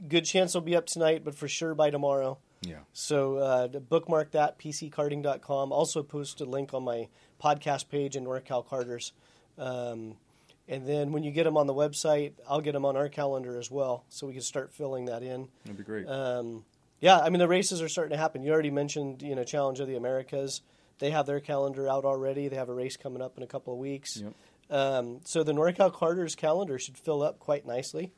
good 0.08 0.26
chance 0.26 0.56
it'll 0.56 0.66
be 0.66 0.76
up 0.76 0.88
tonight, 0.88 1.24
but 1.24 1.36
for 1.36 1.48
sure 1.48 1.76
by 1.76 1.92
tomorrow. 1.92 2.40
Yeah. 2.62 2.80
So 2.94 3.38
uh, 3.38 3.68
bookmark 3.68 4.32
that, 4.32 4.58
PCkarting.com. 4.58 5.72
Also 5.72 6.02
post 6.02 6.42
a 6.42 6.46
link 6.46 6.74
on 6.74 6.84
my 6.84 7.10
podcast 7.40 7.90
page 7.90 8.16
in 8.16 8.26
NorCal 8.26 8.68
Carters. 8.68 9.14
Um, 9.60 10.16
and 10.67 10.88
then 10.88 11.12
when 11.12 11.24
you 11.24 11.32
get 11.32 11.43
them 11.43 11.58
on 11.58 11.67
the 11.67 11.74
website, 11.74 12.34
I'll 12.48 12.62
get 12.62 12.74
them 12.74 12.86
on 12.86 12.96
our 12.96 13.10
calendar 13.10 13.58
as 13.58 13.70
well, 13.70 14.05
so 14.10 14.27
we 14.27 14.34
can 14.34 14.41
start 14.41 14.74
filling 14.74 15.05
that 15.05 15.24
in. 15.24 15.50
That'd 15.65 15.77
be 15.77 15.84
great. 15.84 16.08
Um, 16.08 16.65
yeah, 17.00 17.20
I 17.20 17.29
mean 17.29 17.39
the 17.39 17.48
races 17.48 17.82
are 17.82 17.89
starting 17.89 18.12
to 18.12 18.17
happen. 18.17 18.43
You 18.43 18.53
already 18.53 18.72
mentioned, 18.72 19.22
you 19.22 19.36
know, 19.36 19.43
Challenge 19.43 19.79
of 19.79 19.88
the 19.88 19.96
Americas. 19.96 20.62
They 21.00 21.10
have 21.10 21.25
their 21.25 21.39
calendar 21.39 21.89
out 21.89 22.05
already. 22.05 22.48
They 22.48 22.55
have 22.55 22.70
a 22.70 22.74
race 22.74 22.96
coming 22.96 23.22
up 23.22 23.36
in 23.36 23.43
a 23.43 23.48
couple 23.48 23.74
of 23.74 23.79
weeks. 23.79 24.17
Yep. 24.17 24.34
Um, 24.70 25.20
so 25.25 25.43
the 25.43 25.51
NorCal 25.51 25.91
Carters 25.91 26.36
calendar 26.36 26.79
should 26.79 26.98
fill 26.98 27.22
up 27.22 27.39
quite 27.39 27.65
nicely. 27.65 28.13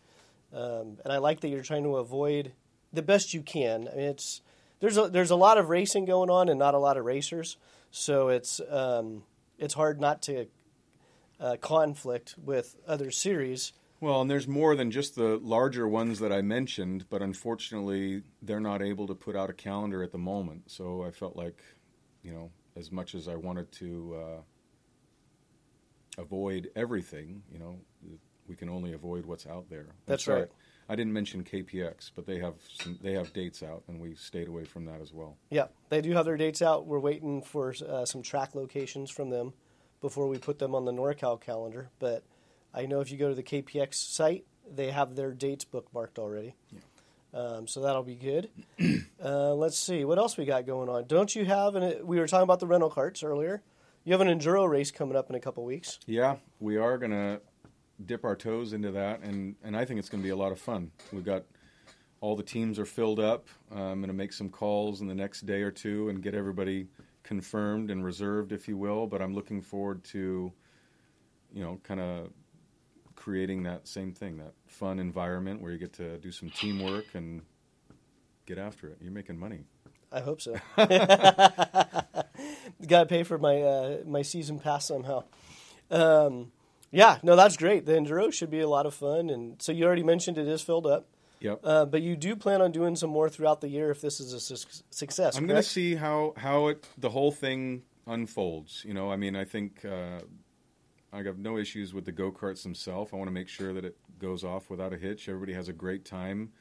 Um, 0.54 1.00
and 1.04 1.12
I 1.12 1.18
like 1.18 1.42
that 1.42 1.50
you're 1.50 1.64
trying 1.64 1.84
to 1.84 1.98
avoid 1.98 2.54
the 2.94 3.02
best 3.02 3.34
you 3.34 3.42
can. 3.42 3.88
I 3.92 3.96
mean, 3.96 4.06
it's 4.06 4.42
there's 4.80 4.98
a, 4.98 5.10
there's 5.10 5.32
a 5.32 5.36
lot 5.36 5.58
of 5.58 5.70
racing 5.70 6.06
going 6.06 6.30
on 6.30 6.48
and 6.50 6.60
not 6.60 6.76
a 6.76 6.80
lot 6.80 6.98
of 6.98 7.06
racers, 7.06 7.58
so 7.92 8.30
it's 8.30 8.62
um, 8.70 9.24
it's 9.58 9.74
hard 9.74 10.00
not 10.00 10.22
to 10.24 10.48
uh, 11.40 11.58
conflict 11.62 12.36
with 12.38 12.76
other 12.88 13.12
series. 13.12 13.74
Well, 14.02 14.22
and 14.22 14.30
there's 14.30 14.48
more 14.48 14.76
than 14.76 14.92
just 14.92 15.16
the 15.16 15.38
larger 15.38 15.88
ones 15.88 16.20
that 16.20 16.32
I 16.32 16.42
mentioned, 16.42 17.06
but 17.10 17.22
unfortunately, 17.22 18.24
they're 18.42 18.60
not 18.60 18.82
able 18.82 19.08
to 19.08 19.16
put 19.16 19.36
out 19.36 19.50
a 19.50 19.54
calendar 19.54 20.04
at 20.04 20.12
the 20.12 20.18
moment. 20.18 20.70
So 20.70 21.04
I 21.04 21.12
felt 21.12 21.36
like, 21.36 21.64
you 22.22 22.34
know, 22.34 22.52
as 22.76 22.92
much 22.92 23.16
as 23.16 23.28
I 23.28 23.36
wanted 23.36 23.72
to 23.74 24.16
uh, 26.18 26.22
avoid 26.22 26.70
everything, 26.76 27.42
you 27.52 27.58
know, 27.58 27.80
we 28.48 28.56
can 28.56 28.70
only 28.70 28.94
avoid 28.94 29.26
what's 29.26 29.48
out 29.48 29.70
there. 29.70 29.88
I'm 29.90 29.96
That's 30.06 30.26
sorry, 30.26 30.42
right. 30.42 30.52
I 30.88 30.96
didn't 30.96 31.14
mention 31.14 31.44
KPX, 31.44 32.12
but 32.16 32.28
they 32.28 32.38
have 32.40 32.56
some, 32.80 33.00
they 33.02 33.14
have 33.14 33.34
dates 33.34 33.64
out, 33.64 33.84
and 33.88 34.00
we 34.00 34.14
stayed 34.16 34.48
away 34.48 34.66
from 34.66 34.86
that 34.86 35.02
as 35.02 35.14
well. 35.14 35.38
Yeah, 35.50 35.68
they 35.90 36.02
do 36.02 36.12
have 36.12 36.26
their 36.26 36.38
dates 36.38 36.62
out. 36.62 36.86
We're 36.86 37.00
waiting 37.00 37.42
for 37.42 37.74
uh, 37.88 38.06
some 38.06 38.22
track 38.22 38.54
locations 38.54 39.10
from 39.10 39.30
them 39.30 39.54
before 40.02 40.28
we 40.28 40.38
put 40.38 40.60
them 40.60 40.76
on 40.76 40.86
the 40.86 40.92
NorCal 40.92 41.40
calendar. 41.40 41.90
But 42.00 42.24
I 42.74 42.86
know 42.86 43.02
if 43.02 43.12
you 43.12 43.18
go 43.18 43.30
to 43.30 43.36
the 43.36 43.44
KPX 43.44 43.96
site, 43.96 44.46
they 44.70 44.92
have 44.92 45.16
their 45.16 45.32
dates 45.32 45.66
bookmarked 45.66 46.18
already. 46.18 46.56
Um, 47.34 47.68
so 47.68 47.82
that'll 47.82 48.04
be 48.04 48.16
good. 48.16 48.50
uh, 49.24 49.54
let's 49.54 49.78
see 49.78 50.06
what 50.06 50.18
else 50.18 50.38
we 50.38 50.46
got 50.46 50.66
going 50.66 50.88
on. 50.88 51.06
Don't 51.06 51.36
you 51.36 51.44
have? 51.46 51.76
An, 51.76 52.06
we 52.06 52.18
were 52.18 52.28
talking 52.28 52.44
about 52.44 52.62
the 52.62 52.68
rental 52.68 52.90
carts 52.90 53.24
earlier. 53.24 53.62
You 54.06 54.14
have 54.14 54.22
an 54.22 54.28
enduro 54.28 54.70
race 54.70 54.92
coming 54.92 55.18
up 55.18 55.30
in 55.30 55.36
a 55.36 55.40
couple 55.40 55.66
weeks. 55.66 56.00
Yeah, 56.06 56.38
we 56.60 56.78
are 56.78 56.98
gonna 56.98 57.42
dip 58.06 58.24
our 58.24 58.36
toes 58.36 58.72
into 58.72 58.92
that, 58.92 59.22
and 59.22 59.56
and 59.64 59.76
I 59.76 59.84
think 59.84 60.00
it's 60.00 60.10
gonna 60.10 60.24
be 60.24 60.30
a 60.30 60.36
lot 60.36 60.54
of 60.54 60.60
fun. 60.60 60.92
We've 61.12 61.26
got 61.26 61.44
all 62.22 62.36
the 62.36 62.44
teams 62.44 62.80
are 62.80 62.86
filled 62.86 63.20
up. 63.20 63.48
Uh, 63.70 63.82
I'm 63.82 64.00
gonna 64.00 64.14
make 64.14 64.32
some 64.32 64.50
calls 64.50 65.02
in 65.02 65.08
the 65.08 65.16
next 65.16 65.46
day 65.46 65.62
or 65.62 65.72
two 65.72 66.08
and 66.10 66.24
get 66.24 66.36
everybody 66.36 66.88
confirmed 67.26 67.90
and 67.90 68.06
reserved, 68.06 68.54
if 68.54 68.68
you 68.68 68.78
will. 68.78 69.08
But 69.08 69.22
I'm 69.22 69.34
looking 69.34 69.62
forward 69.62 70.04
to, 70.06 70.54
you 71.52 71.64
know, 71.64 71.80
kind 71.84 72.00
of 72.00 72.30
creating 73.16 73.64
that 73.64 73.88
same 73.88 74.14
thing, 74.14 74.38
that 74.38 74.54
fun 74.68 75.00
environment 75.00 75.62
where 75.62 75.72
you 75.72 75.78
get 75.78 75.94
to 75.94 76.18
do 76.20 76.32
some 76.32 76.50
teamwork 76.50 77.06
and 77.16 77.42
get 78.46 78.58
after 78.58 78.88
it. 78.88 78.98
You're 79.02 79.12
making 79.12 79.38
money. 79.38 79.62
I 80.12 80.22
hope 80.22 80.40
so. 80.40 80.54
Got 82.88 83.00
to 83.00 83.06
pay 83.08 83.24
for 83.24 83.38
my 83.38 83.62
uh, 83.62 83.98
my 84.06 84.22
season 84.22 84.60
pass 84.60 84.88
somehow. 84.88 85.24
Um, 85.90 86.52
yeah, 86.92 87.18
no, 87.24 87.36
that's 87.36 87.58
great. 87.58 87.86
The 87.86 87.94
enduro 87.94 88.32
should 88.32 88.52
be 88.52 88.62
a 88.62 88.70
lot 88.70 88.86
of 88.86 88.94
fun, 88.94 89.30
and 89.30 89.62
so 89.62 89.72
you 89.72 89.86
already 89.86 90.04
mentioned 90.04 90.38
it 90.38 90.48
is 90.48 90.62
filled 90.62 90.86
up. 90.86 91.08
Yep. 91.40 91.60
Uh, 91.64 91.86
but 91.86 92.02
you 92.02 92.16
do 92.16 92.36
plan 92.36 92.62
on 92.62 92.72
doing 92.72 92.96
some 92.96 93.10
more 93.10 93.30
throughout 93.30 93.62
the 93.62 93.68
year 93.68 93.92
if 93.92 94.02
this 94.02 94.20
is 94.20 94.34
a 94.34 94.40
su- 94.40 94.84
success. 94.90 95.38
I'm 95.38 95.48
going 95.48 95.62
to 95.62 95.68
see 95.68 95.96
how 95.96 96.34
how 96.38 96.68
it 96.68 96.88
the 96.98 97.10
whole 97.10 97.32
thing 97.32 97.84
unfolds. 98.08 98.84
You 98.86 98.94
know, 98.94 99.12
I 99.12 99.16
mean, 99.16 99.36
I 99.36 99.44
think 99.44 99.84
uh, 99.86 100.20
I 101.14 101.24
have 101.24 101.38
no 101.38 101.58
issues 101.58 101.94
with 101.94 102.06
the 102.06 102.12
go 102.12 102.32
karts 102.32 102.64
themselves. 102.64 103.12
I 103.14 103.16
want 103.18 103.28
to 103.28 103.34
make 103.34 103.48
sure 103.48 103.74
that 103.74 103.86
it 103.86 103.98
goes 104.20 104.44
off 104.44 104.70
without 104.70 104.94
a 104.94 104.98
hitch. 104.98 105.30
Everybody 105.30 105.54
has 105.54 105.70
a 105.70 105.74
great 105.74 106.06
time, 106.06 106.52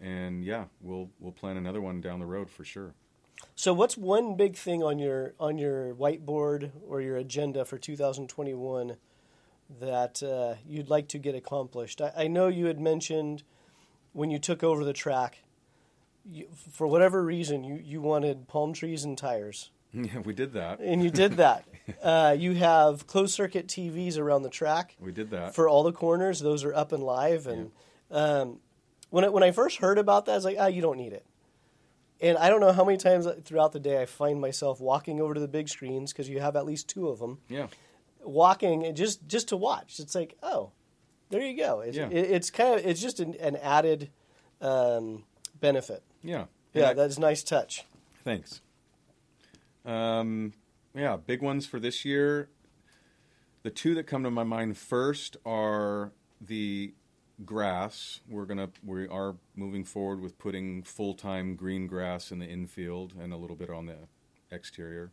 and 0.00 0.44
yeah, 0.44 0.64
we'll 0.80 1.10
we'll 1.18 1.32
plan 1.32 1.56
another 1.56 1.80
one 1.80 2.00
down 2.00 2.20
the 2.20 2.26
road 2.26 2.50
for 2.50 2.64
sure. 2.64 2.94
So, 3.54 3.72
what's 3.72 3.96
one 3.96 4.36
big 4.36 4.56
thing 4.56 4.82
on 4.82 4.98
your 4.98 5.34
on 5.38 5.58
your 5.58 5.94
whiteboard 5.94 6.70
or 6.86 7.00
your 7.00 7.16
agenda 7.16 7.64
for 7.64 7.78
2021 7.78 8.96
that 9.80 10.22
uh, 10.22 10.54
you'd 10.66 10.90
like 10.90 11.08
to 11.08 11.18
get 11.18 11.34
accomplished? 11.34 12.00
I, 12.00 12.12
I 12.16 12.26
know 12.28 12.48
you 12.48 12.66
had 12.66 12.80
mentioned 12.80 13.42
when 14.12 14.30
you 14.30 14.38
took 14.38 14.62
over 14.62 14.84
the 14.84 14.92
track, 14.92 15.38
you, 16.24 16.48
for 16.72 16.86
whatever 16.86 17.22
reason, 17.24 17.64
you, 17.64 17.80
you 17.82 18.00
wanted 18.00 18.48
palm 18.48 18.72
trees 18.72 19.04
and 19.04 19.16
tires. 19.16 19.70
Yeah, 19.92 20.18
we 20.20 20.32
did 20.32 20.52
that. 20.52 20.78
and 20.80 21.02
you 21.02 21.10
did 21.10 21.38
that. 21.38 21.64
uh, 22.02 22.36
you 22.38 22.54
have 22.54 23.06
closed 23.06 23.34
circuit 23.34 23.66
TVs 23.66 24.18
around 24.18 24.42
the 24.42 24.50
track 24.50 24.94
We 25.00 25.10
did 25.12 25.30
that. 25.30 25.54
for 25.54 25.68
all 25.68 25.82
the 25.82 25.92
corners. 25.92 26.38
Those 26.40 26.62
are 26.64 26.72
up 26.74 26.92
and 26.92 27.02
live. 27.02 27.46
And 27.48 27.72
um, 28.10 28.60
when 29.10 29.24
I, 29.24 29.28
when 29.30 29.42
I 29.42 29.50
first 29.50 29.78
heard 29.78 29.98
about 29.98 30.26
that, 30.26 30.32
I 30.32 30.34
was 30.36 30.44
like, 30.44 30.56
ah, 30.60 30.66
you 30.68 30.80
don't 30.80 30.96
need 30.96 31.12
it. 31.12 31.26
And 32.20 32.36
I 32.38 32.50
don't 32.50 32.60
know 32.60 32.70
how 32.72 32.84
many 32.84 32.98
times 32.98 33.26
throughout 33.44 33.72
the 33.72 33.80
day 33.80 34.00
I 34.00 34.06
find 34.06 34.40
myself 34.40 34.80
walking 34.80 35.20
over 35.20 35.34
to 35.34 35.40
the 35.40 35.48
big 35.48 35.68
screens 35.68 36.12
because 36.12 36.28
you 36.28 36.38
have 36.40 36.54
at 36.54 36.66
least 36.66 36.86
two 36.88 37.08
of 37.08 37.18
them. 37.18 37.38
Yeah. 37.48 37.68
Walking 38.22 38.84
and 38.84 38.94
just 38.96 39.26
just 39.26 39.48
to 39.48 39.56
watch. 39.56 39.98
It's 39.98 40.14
like, 40.14 40.36
oh, 40.42 40.72
there 41.30 41.40
you 41.42 41.56
go. 41.56 41.80
It's, 41.80 41.96
Yeah. 41.96 42.08
it, 42.10 42.30
it's 42.30 42.50
kind 42.50 42.78
of 42.78 42.84
it's 42.86 43.00
just 43.00 43.20
an, 43.20 43.34
an 43.40 43.56
added 43.56 44.10
um, 44.60 45.24
benefit. 45.58 46.02
Yeah. 46.22 46.44
Yeah, 46.74 46.90
I- 46.90 46.94
that's 46.94 47.18
nice 47.18 47.42
touch. 47.42 47.84
Thanks. 48.22 48.60
Um, 49.84 50.52
yeah, 50.94 51.16
big 51.16 51.42
ones 51.42 51.66
for 51.66 51.80
this 51.80 52.04
year. 52.04 52.48
The 53.62 53.70
two 53.70 53.94
that 53.94 54.06
come 54.06 54.24
to 54.24 54.30
my 54.30 54.44
mind 54.44 54.76
first 54.76 55.36
are 55.44 56.12
the 56.40 56.94
grass. 57.44 58.20
We're 58.28 58.44
gonna 58.46 58.70
we 58.84 59.06
are 59.08 59.36
moving 59.56 59.84
forward 59.84 60.20
with 60.20 60.38
putting 60.38 60.82
full 60.82 61.14
time 61.14 61.56
green 61.56 61.86
grass 61.86 62.30
in 62.30 62.38
the 62.38 62.46
infield 62.46 63.14
and 63.18 63.32
a 63.32 63.36
little 63.36 63.56
bit 63.56 63.70
on 63.70 63.86
the 63.86 63.96
exterior. 64.50 65.10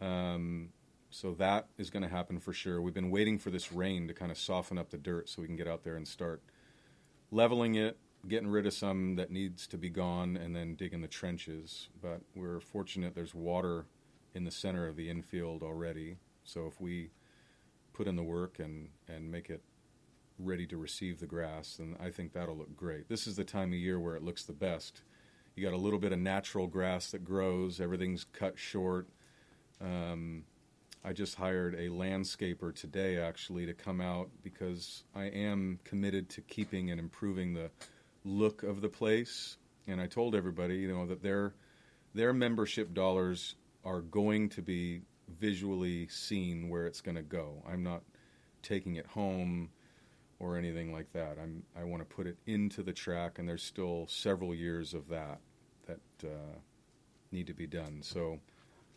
Um, 0.00 0.70
so 1.12 1.34
that 1.34 1.66
is 1.76 1.90
going 1.90 2.02
to 2.02 2.08
happen 2.08 2.40
for 2.40 2.54
sure. 2.54 2.80
We've 2.80 2.94
been 2.94 3.10
waiting 3.10 3.38
for 3.38 3.50
this 3.50 3.70
rain 3.70 4.08
to 4.08 4.14
kind 4.14 4.30
of 4.30 4.38
soften 4.38 4.78
up 4.78 4.90
the 4.90 4.96
dirt 4.96 5.28
so 5.28 5.42
we 5.42 5.46
can 5.46 5.56
get 5.56 5.68
out 5.68 5.84
there 5.84 5.94
and 5.94 6.08
start 6.08 6.42
leveling 7.30 7.74
it, 7.74 7.98
getting 8.26 8.48
rid 8.48 8.66
of 8.66 8.72
some 8.72 9.16
that 9.16 9.30
needs 9.30 9.66
to 9.68 9.76
be 9.76 9.90
gone, 9.90 10.38
and 10.38 10.56
then 10.56 10.74
digging 10.74 11.02
the 11.02 11.08
trenches. 11.08 11.90
But 12.00 12.22
we're 12.34 12.60
fortunate 12.60 13.14
there's 13.14 13.34
water 13.34 13.84
in 14.34 14.44
the 14.44 14.50
center 14.50 14.88
of 14.88 14.96
the 14.96 15.10
infield 15.10 15.62
already. 15.62 16.16
So 16.44 16.66
if 16.66 16.80
we 16.80 17.10
put 17.92 18.08
in 18.08 18.16
the 18.16 18.22
work 18.22 18.58
and, 18.58 18.88
and 19.06 19.30
make 19.30 19.50
it 19.50 19.62
ready 20.38 20.66
to 20.66 20.78
receive 20.78 21.20
the 21.20 21.26
grass, 21.26 21.76
then 21.76 21.94
I 22.00 22.08
think 22.08 22.32
that'll 22.32 22.56
look 22.56 22.74
great. 22.74 23.10
This 23.10 23.26
is 23.26 23.36
the 23.36 23.44
time 23.44 23.72
of 23.72 23.78
year 23.78 24.00
where 24.00 24.16
it 24.16 24.22
looks 24.22 24.44
the 24.44 24.54
best. 24.54 25.02
You 25.54 25.62
got 25.62 25.74
a 25.74 25.76
little 25.76 25.98
bit 25.98 26.12
of 26.12 26.18
natural 26.18 26.66
grass 26.66 27.10
that 27.10 27.22
grows, 27.22 27.82
everything's 27.82 28.24
cut 28.24 28.58
short. 28.58 29.08
Um, 29.78 30.44
I 31.04 31.12
just 31.12 31.34
hired 31.34 31.74
a 31.74 31.88
landscaper 31.88 32.74
today 32.74 33.18
actually 33.18 33.66
to 33.66 33.74
come 33.74 34.00
out 34.00 34.30
because 34.44 35.02
I 35.14 35.24
am 35.24 35.80
committed 35.84 36.28
to 36.30 36.42
keeping 36.42 36.90
and 36.90 37.00
improving 37.00 37.54
the 37.54 37.70
look 38.24 38.62
of 38.62 38.80
the 38.80 38.88
place. 38.88 39.56
And 39.88 40.00
I 40.00 40.06
told 40.06 40.36
everybody, 40.36 40.76
you 40.76 40.88
know, 40.88 41.06
that 41.06 41.22
their 41.22 41.54
their 42.14 42.32
membership 42.32 42.94
dollars 42.94 43.56
are 43.84 44.00
going 44.00 44.50
to 44.50 44.62
be 44.62 45.02
visually 45.28 46.06
seen 46.08 46.68
where 46.68 46.86
it's 46.86 47.00
going 47.00 47.16
to 47.16 47.22
go. 47.22 47.64
I'm 47.68 47.82
not 47.82 48.02
taking 48.62 48.96
it 48.96 49.06
home 49.06 49.70
or 50.38 50.56
anything 50.56 50.92
like 50.92 51.12
that. 51.14 51.36
I'm 51.42 51.64
I 51.76 51.82
want 51.82 52.08
to 52.08 52.14
put 52.14 52.28
it 52.28 52.36
into 52.46 52.84
the 52.84 52.92
track, 52.92 53.40
and 53.40 53.48
there's 53.48 53.64
still 53.64 54.06
several 54.08 54.54
years 54.54 54.94
of 54.94 55.08
that 55.08 55.40
that 55.86 56.00
uh, 56.24 56.58
need 57.32 57.48
to 57.48 57.54
be 57.54 57.66
done. 57.66 58.02
So 58.02 58.38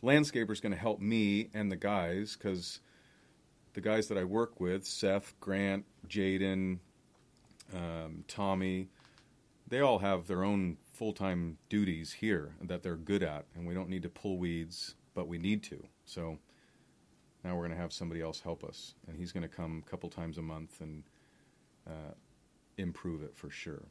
landscaper's 0.02 0.60
going 0.60 0.72
to 0.72 0.78
help 0.78 1.00
me 1.00 1.48
and 1.54 1.70
the 1.70 1.76
guys 1.76 2.36
because 2.36 2.80
the 3.74 3.80
guys 3.80 4.08
that 4.08 4.18
I 4.18 4.24
work 4.24 4.58
with, 4.60 4.86
Seth, 4.86 5.34
Grant, 5.40 5.84
Jaden, 6.08 6.78
um, 7.74 8.24
Tommy, 8.28 8.88
they 9.68 9.80
all 9.80 9.98
have 9.98 10.26
their 10.26 10.44
own 10.44 10.78
full 10.92 11.12
time 11.12 11.58
duties 11.68 12.12
here 12.12 12.52
that 12.62 12.82
they're 12.82 12.96
good 12.96 13.22
at, 13.22 13.44
and 13.54 13.66
we 13.66 13.74
don't 13.74 13.88
need 13.88 14.02
to 14.02 14.08
pull 14.08 14.38
weeds, 14.38 14.94
but 15.14 15.28
we 15.28 15.38
need 15.38 15.62
to. 15.64 15.84
So 16.04 16.38
now 17.44 17.54
we're 17.54 17.66
going 17.66 17.76
to 17.76 17.82
have 17.82 17.92
somebody 17.92 18.22
else 18.22 18.40
help 18.40 18.64
us, 18.64 18.94
and 19.06 19.16
he's 19.16 19.32
going 19.32 19.42
to 19.42 19.48
come 19.48 19.82
a 19.86 19.90
couple 19.90 20.08
times 20.08 20.38
a 20.38 20.42
month 20.42 20.80
and 20.80 21.02
uh, 21.86 22.14
improve 22.78 23.22
it 23.22 23.36
for 23.36 23.50
sure. 23.50 23.82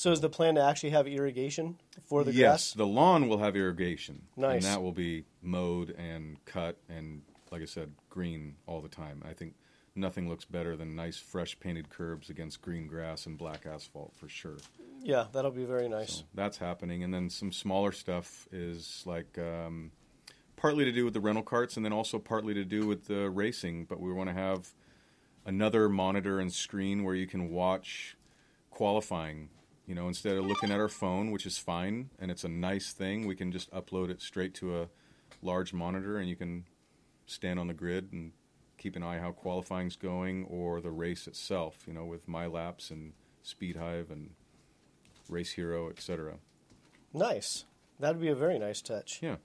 So 0.00 0.12
is 0.12 0.22
the 0.22 0.30
plan 0.30 0.54
to 0.54 0.62
actually 0.62 0.90
have 0.90 1.06
irrigation 1.06 1.76
for 2.08 2.24
the 2.24 2.32
yes, 2.32 2.38
grass? 2.38 2.68
Yes, 2.70 2.72
the 2.72 2.86
lawn 2.86 3.28
will 3.28 3.36
have 3.36 3.54
irrigation. 3.54 4.22
Nice. 4.34 4.64
And 4.64 4.72
that 4.72 4.80
will 4.80 4.92
be 4.92 5.24
mowed 5.42 5.90
and 5.90 6.42
cut 6.46 6.78
and, 6.88 7.20
like 7.50 7.60
I 7.60 7.66
said, 7.66 7.92
green 8.08 8.54
all 8.66 8.80
the 8.80 8.88
time. 8.88 9.22
I 9.28 9.34
think 9.34 9.56
nothing 9.94 10.26
looks 10.26 10.46
better 10.46 10.74
than 10.74 10.96
nice, 10.96 11.18
fresh 11.18 11.60
painted 11.60 11.90
curbs 11.90 12.30
against 12.30 12.62
green 12.62 12.86
grass 12.86 13.26
and 13.26 13.36
black 13.36 13.66
asphalt 13.66 14.14
for 14.16 14.26
sure. 14.26 14.56
Yeah, 15.02 15.26
that'll 15.34 15.50
be 15.50 15.66
very 15.66 15.86
nice. 15.86 16.14
So 16.14 16.24
that's 16.32 16.56
happening. 16.56 17.04
And 17.04 17.12
then 17.12 17.28
some 17.28 17.52
smaller 17.52 17.92
stuff 17.92 18.48
is 18.50 19.02
like 19.04 19.36
um, 19.36 19.90
partly 20.56 20.86
to 20.86 20.92
do 20.92 21.04
with 21.04 21.12
the 21.12 21.20
rental 21.20 21.44
carts 21.44 21.76
and 21.76 21.84
then 21.84 21.92
also 21.92 22.18
partly 22.18 22.54
to 22.54 22.64
do 22.64 22.86
with 22.86 23.04
the 23.04 23.28
racing. 23.28 23.84
But 23.84 24.00
we 24.00 24.10
want 24.14 24.30
to 24.30 24.34
have 24.34 24.70
another 25.44 25.90
monitor 25.90 26.40
and 26.40 26.50
screen 26.50 27.04
where 27.04 27.14
you 27.14 27.26
can 27.26 27.50
watch 27.50 28.16
qualifying. 28.70 29.50
You 29.90 29.96
know, 29.96 30.06
instead 30.06 30.36
of 30.36 30.46
looking 30.46 30.70
at 30.70 30.78
our 30.78 30.88
phone, 30.88 31.32
which 31.32 31.46
is 31.46 31.58
fine 31.58 32.10
and 32.20 32.30
it's 32.30 32.44
a 32.44 32.48
nice 32.48 32.92
thing, 32.92 33.26
we 33.26 33.34
can 33.34 33.50
just 33.50 33.68
upload 33.72 34.08
it 34.08 34.22
straight 34.22 34.54
to 34.54 34.82
a 34.82 34.88
large 35.42 35.72
monitor 35.72 36.16
and 36.16 36.28
you 36.28 36.36
can 36.36 36.64
stand 37.26 37.58
on 37.58 37.66
the 37.66 37.74
grid 37.74 38.12
and 38.12 38.30
keep 38.78 38.94
an 38.94 39.02
eye 39.02 39.18
how 39.18 39.32
qualifying's 39.32 39.96
going 39.96 40.44
or 40.44 40.80
the 40.80 40.92
race 40.92 41.26
itself, 41.26 41.78
you 41.88 41.92
know, 41.92 42.04
with 42.04 42.28
My 42.28 42.46
Laps 42.46 42.92
and 42.92 43.14
Speed 43.42 43.74
Hive 43.74 44.12
and 44.12 44.30
Race 45.28 45.50
Hero, 45.50 45.90
etc. 45.90 46.34
Nice. 47.12 47.64
That'd 47.98 48.20
be 48.20 48.28
a 48.28 48.36
very 48.36 48.60
nice 48.60 48.80
touch. 48.80 49.18
Yeah. 49.20 49.38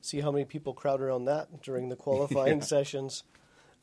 See 0.00 0.20
how 0.20 0.30
many 0.30 0.44
people 0.44 0.74
crowd 0.74 1.00
around 1.00 1.24
that 1.24 1.60
during 1.60 1.88
the 1.88 1.96
qualifying 2.06 2.62
sessions. 2.62 3.24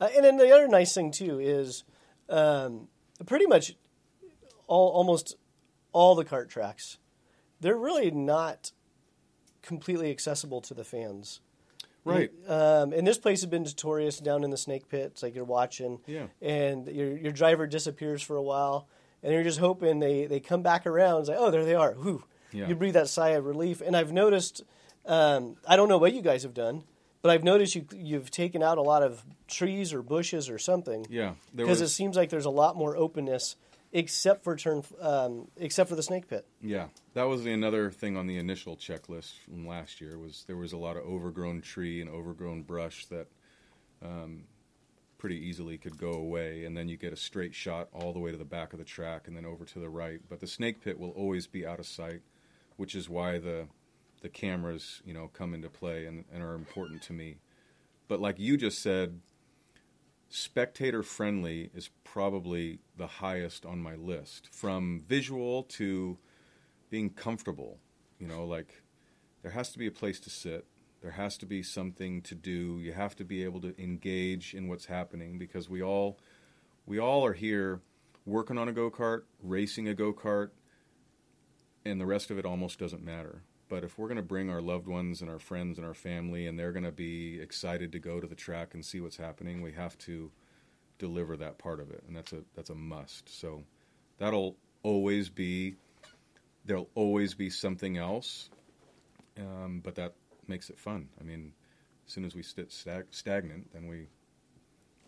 Uh, 0.00 0.08
and 0.16 0.24
then 0.24 0.38
the 0.38 0.50
other 0.50 0.66
nice 0.66 0.94
thing 0.94 1.10
too 1.10 1.38
is 1.38 1.84
um, 2.30 2.88
pretty 3.26 3.44
much 3.44 3.74
all 4.66 4.88
almost 4.88 5.36
all 5.96 6.14
the 6.14 6.26
cart 6.26 6.50
tracks. 6.50 6.98
They're 7.58 7.74
really 7.76 8.10
not 8.10 8.72
completely 9.62 10.10
accessible 10.10 10.60
to 10.60 10.74
the 10.74 10.84
fans. 10.84 11.40
Right. 12.04 12.30
Um, 12.46 12.92
and 12.92 13.06
this 13.06 13.16
place 13.18 13.40
has 13.40 13.50
been 13.50 13.62
notorious 13.62 14.18
down 14.18 14.44
in 14.44 14.50
the 14.50 14.58
snake 14.58 14.88
pit. 14.90 15.12
It's 15.12 15.22
like 15.22 15.34
you're 15.34 15.44
watching, 15.44 15.98
Yeah. 16.06 16.26
and 16.42 16.86
your 16.86 17.16
your 17.16 17.32
driver 17.32 17.66
disappears 17.66 18.22
for 18.22 18.36
a 18.36 18.42
while, 18.42 18.86
and 19.22 19.32
you're 19.32 19.42
just 19.42 19.58
hoping 19.58 19.98
they, 19.98 20.26
they 20.26 20.38
come 20.38 20.62
back 20.62 20.86
around. 20.86 21.20
It's 21.20 21.28
like, 21.30 21.38
oh, 21.40 21.50
there 21.50 21.64
they 21.64 21.74
are. 21.74 21.92
Whew. 21.94 22.22
Yeah. 22.52 22.68
You 22.68 22.76
breathe 22.76 22.94
that 22.94 23.08
sigh 23.08 23.30
of 23.30 23.44
relief. 23.46 23.80
And 23.80 23.96
I've 23.96 24.12
noticed, 24.12 24.62
um, 25.06 25.56
I 25.66 25.74
don't 25.76 25.88
know 25.88 25.98
what 25.98 26.12
you 26.12 26.20
guys 26.22 26.42
have 26.44 26.54
done, 26.54 26.84
but 27.22 27.30
I've 27.32 27.42
noticed 27.42 27.74
you 27.74 27.86
you've 27.96 28.30
taken 28.30 28.62
out 28.62 28.76
a 28.78 28.82
lot 28.82 29.02
of 29.02 29.24
trees 29.48 29.92
or 29.94 30.02
bushes 30.02 30.48
or 30.50 30.58
something. 30.58 31.06
Yeah. 31.10 31.34
Because 31.54 31.80
was, 31.80 31.90
it 31.90 31.94
seems 31.94 32.16
like 32.16 32.28
there's 32.30 32.44
a 32.44 32.50
lot 32.50 32.76
more 32.76 32.96
openness, 32.96 33.56
except 33.92 34.44
for 34.44 34.56
turn, 34.56 34.82
um, 35.00 35.48
except 35.56 35.88
for 35.88 35.96
the 35.96 36.02
snake 36.02 36.28
pit. 36.28 36.46
yeah. 36.60 36.88
That 37.14 37.24
was 37.24 37.44
the 37.44 37.52
another 37.52 37.90
thing 37.90 38.16
on 38.16 38.26
the 38.26 38.36
initial 38.36 38.76
checklist 38.76 39.32
from 39.44 39.66
last 39.66 40.00
year 40.00 40.18
was 40.18 40.44
there 40.46 40.56
was 40.56 40.72
a 40.72 40.76
lot 40.76 40.96
of 40.96 41.04
overgrown 41.04 41.62
tree 41.62 42.00
and 42.00 42.10
overgrown 42.10 42.62
brush 42.62 43.06
that 43.06 43.26
um, 44.02 44.44
pretty 45.18 45.36
easily 45.36 45.78
could 45.78 45.96
go 45.96 46.12
away, 46.12 46.64
and 46.64 46.76
then 46.76 46.88
you 46.88 46.96
get 46.96 47.12
a 47.12 47.16
straight 47.16 47.54
shot 47.54 47.88
all 47.92 48.12
the 48.12 48.18
way 48.18 48.30
to 48.30 48.36
the 48.36 48.44
back 48.44 48.72
of 48.72 48.78
the 48.78 48.84
track 48.84 49.26
and 49.26 49.36
then 49.36 49.46
over 49.46 49.64
to 49.64 49.78
the 49.78 49.88
right. 49.88 50.20
But 50.28 50.40
the 50.40 50.46
snake 50.46 50.82
pit 50.82 50.98
will 50.98 51.10
always 51.10 51.46
be 51.46 51.66
out 51.66 51.78
of 51.78 51.86
sight, 51.86 52.20
which 52.76 52.94
is 52.94 53.08
why 53.08 53.38
the 53.38 53.68
the 54.22 54.28
cameras, 54.28 55.02
you 55.04 55.12
know, 55.12 55.28
come 55.32 55.54
into 55.54 55.68
play 55.68 56.06
and, 56.06 56.24
and 56.32 56.42
are 56.42 56.54
important 56.54 57.02
to 57.02 57.12
me. 57.12 57.36
But 58.08 58.20
like 58.20 58.38
you 58.38 58.56
just 58.56 58.82
said, 58.82 59.20
spectator 60.28 61.02
friendly 61.02 61.70
is 61.74 61.90
probably 62.04 62.80
the 62.96 63.06
highest 63.06 63.64
on 63.64 63.80
my 63.80 63.94
list. 63.94 64.48
From 64.52 65.02
visual 65.06 65.62
to 65.64 66.18
being 66.90 67.10
comfortable 67.10 67.78
you 68.18 68.26
know 68.26 68.44
like 68.44 68.82
there 69.42 69.52
has 69.52 69.70
to 69.70 69.78
be 69.78 69.86
a 69.86 69.92
place 69.92 70.18
to 70.20 70.30
sit. 70.30 70.66
There 71.02 71.12
has 71.12 71.38
to 71.38 71.46
be 71.46 71.62
something 71.62 72.22
to 72.22 72.34
do. 72.34 72.80
You 72.80 72.92
have 72.94 73.14
to 73.16 73.24
be 73.24 73.44
able 73.44 73.60
to 73.60 73.80
engage 73.80 74.54
in 74.54 74.66
what's 74.66 74.86
happening 74.86 75.38
because 75.38 75.68
we 75.68 75.82
all 75.82 76.18
we 76.84 76.98
all 76.98 77.24
are 77.24 77.32
here 77.32 77.80
working 78.24 78.58
on 78.58 78.68
a 78.68 78.72
go-kart 78.72 79.22
racing 79.40 79.88
a 79.88 79.94
go-kart 79.94 80.50
and 81.84 82.00
the 82.00 82.06
rest 82.06 82.32
of 82.32 82.38
it 82.38 82.44
almost 82.44 82.76
doesn't 82.76 83.04
matter 83.04 83.42
but 83.68 83.84
if 83.84 83.98
we're 83.98 84.08
going 84.08 84.16
to 84.16 84.22
bring 84.22 84.50
our 84.50 84.60
loved 84.60 84.86
ones 84.86 85.20
and 85.20 85.30
our 85.30 85.38
friends 85.38 85.78
and 85.78 85.86
our 85.86 85.94
family 85.94 86.46
and 86.46 86.58
they're 86.58 86.72
going 86.72 86.84
to 86.84 86.92
be 86.92 87.40
excited 87.40 87.92
to 87.92 87.98
go 87.98 88.20
to 88.20 88.26
the 88.26 88.34
track 88.34 88.74
and 88.74 88.84
see 88.84 89.00
what's 89.00 89.16
happening 89.16 89.62
we 89.62 89.72
have 89.72 89.96
to 89.98 90.30
deliver 90.98 91.36
that 91.36 91.58
part 91.58 91.80
of 91.80 91.90
it 91.90 92.02
and 92.06 92.16
that's 92.16 92.32
a 92.32 92.42
that's 92.54 92.70
a 92.70 92.74
must. 92.74 93.28
So 93.28 93.64
that'll 94.18 94.56
always 94.82 95.28
be 95.28 95.76
there'll 96.64 96.90
always 96.94 97.34
be 97.34 97.50
something 97.50 97.96
else 97.96 98.50
um, 99.38 99.80
but 99.84 99.94
that 99.96 100.14
makes 100.46 100.70
it 100.70 100.78
fun. 100.78 101.08
I 101.20 101.24
mean 101.24 101.52
as 102.06 102.12
soon 102.12 102.24
as 102.24 102.34
we 102.34 102.42
sit 102.42 102.72
stag- 102.72 103.06
stagnant 103.10 103.72
then 103.72 103.86
we 103.86 104.06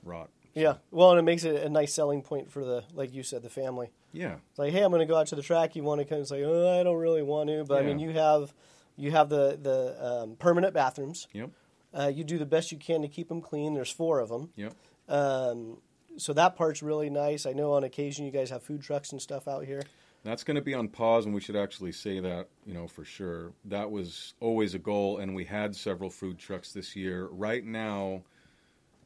rot 0.03 0.31
Yeah. 0.59 0.75
Well, 0.91 1.11
and 1.11 1.19
it 1.19 1.23
makes 1.23 1.45
it 1.45 1.63
a 1.63 1.69
nice 1.69 1.93
selling 1.95 2.23
point 2.23 2.51
for 2.51 2.65
the, 2.65 2.85
like 2.93 3.15
you 3.15 3.23
said, 3.23 3.43
the 3.43 3.51
family. 3.51 3.91
yeah 4.13 4.37
It's 4.51 4.59
like, 4.59 4.73
hey, 4.73 4.83
I'm 4.83 4.91
going 4.91 5.01
to 5.01 5.07
go 5.07 5.17
out 5.17 5.27
to 5.29 5.37
the 5.37 5.43
track. 5.43 5.77
You 5.77 5.83
want 5.83 6.01
to 6.01 6.05
come? 6.05 6.19
It's 6.19 6.31
like, 6.31 6.43
oh, 6.45 6.81
I 6.81 6.83
don't 6.83 6.97
really 6.97 7.23
want 7.23 7.49
to. 7.51 7.65
But 7.65 7.83
I 7.83 7.87
mean, 7.87 7.99
you 7.99 8.11
have, 8.13 8.53
you 8.97 9.11
have 9.13 9.29
the 9.29 9.59
the 9.61 9.97
um, 10.05 10.37
permanent 10.37 10.75
bathrooms. 10.75 11.29
yep 11.33 11.51
Uh, 11.95 12.11
you 12.15 12.25
do 12.25 12.39
the 12.39 12.47
best 12.47 12.73
you 12.73 12.79
can 12.79 13.03
to 13.03 13.09
keep 13.09 13.29
them 13.29 13.41
clean. 13.41 13.75
There's 13.75 13.91
four 13.91 14.21
of 14.21 14.29
them. 14.29 14.51
yep 14.57 14.75
Um, 15.09 15.79
so 16.17 16.33
that 16.33 16.57
part's 16.57 16.83
really 16.83 17.11
nice. 17.11 17.47
I 17.47 17.53
know 17.53 17.73
on 17.75 17.85
occasion 17.85 18.27
you 18.27 18.33
guys 18.33 18.51
have 18.51 18.63
food 18.63 18.83
trucks 18.83 19.13
and 19.13 19.23
stuff 19.23 19.47
out 19.49 19.65
here. 19.65 19.83
That's 20.25 20.43
going 20.43 20.57
to 20.57 20.63
be 20.63 20.75
on 20.75 20.89
pause, 20.89 21.27
and 21.27 21.35
we 21.35 21.41
should 21.41 21.55
actually 21.55 21.93
say 21.93 22.19
that, 22.19 22.49
you 22.67 22.75
know, 22.75 22.89
for 22.89 23.05
sure. 23.05 23.53
That 23.65 23.91
was 23.91 24.35
always 24.41 24.75
a 24.75 24.79
goal, 24.79 25.19
and 25.19 25.33
we 25.35 25.45
had 25.45 25.77
several 25.77 26.11
food 26.11 26.39
trucks 26.41 26.73
this 26.73 26.97
year. 26.97 27.29
Right 27.31 27.65
now, 27.65 28.23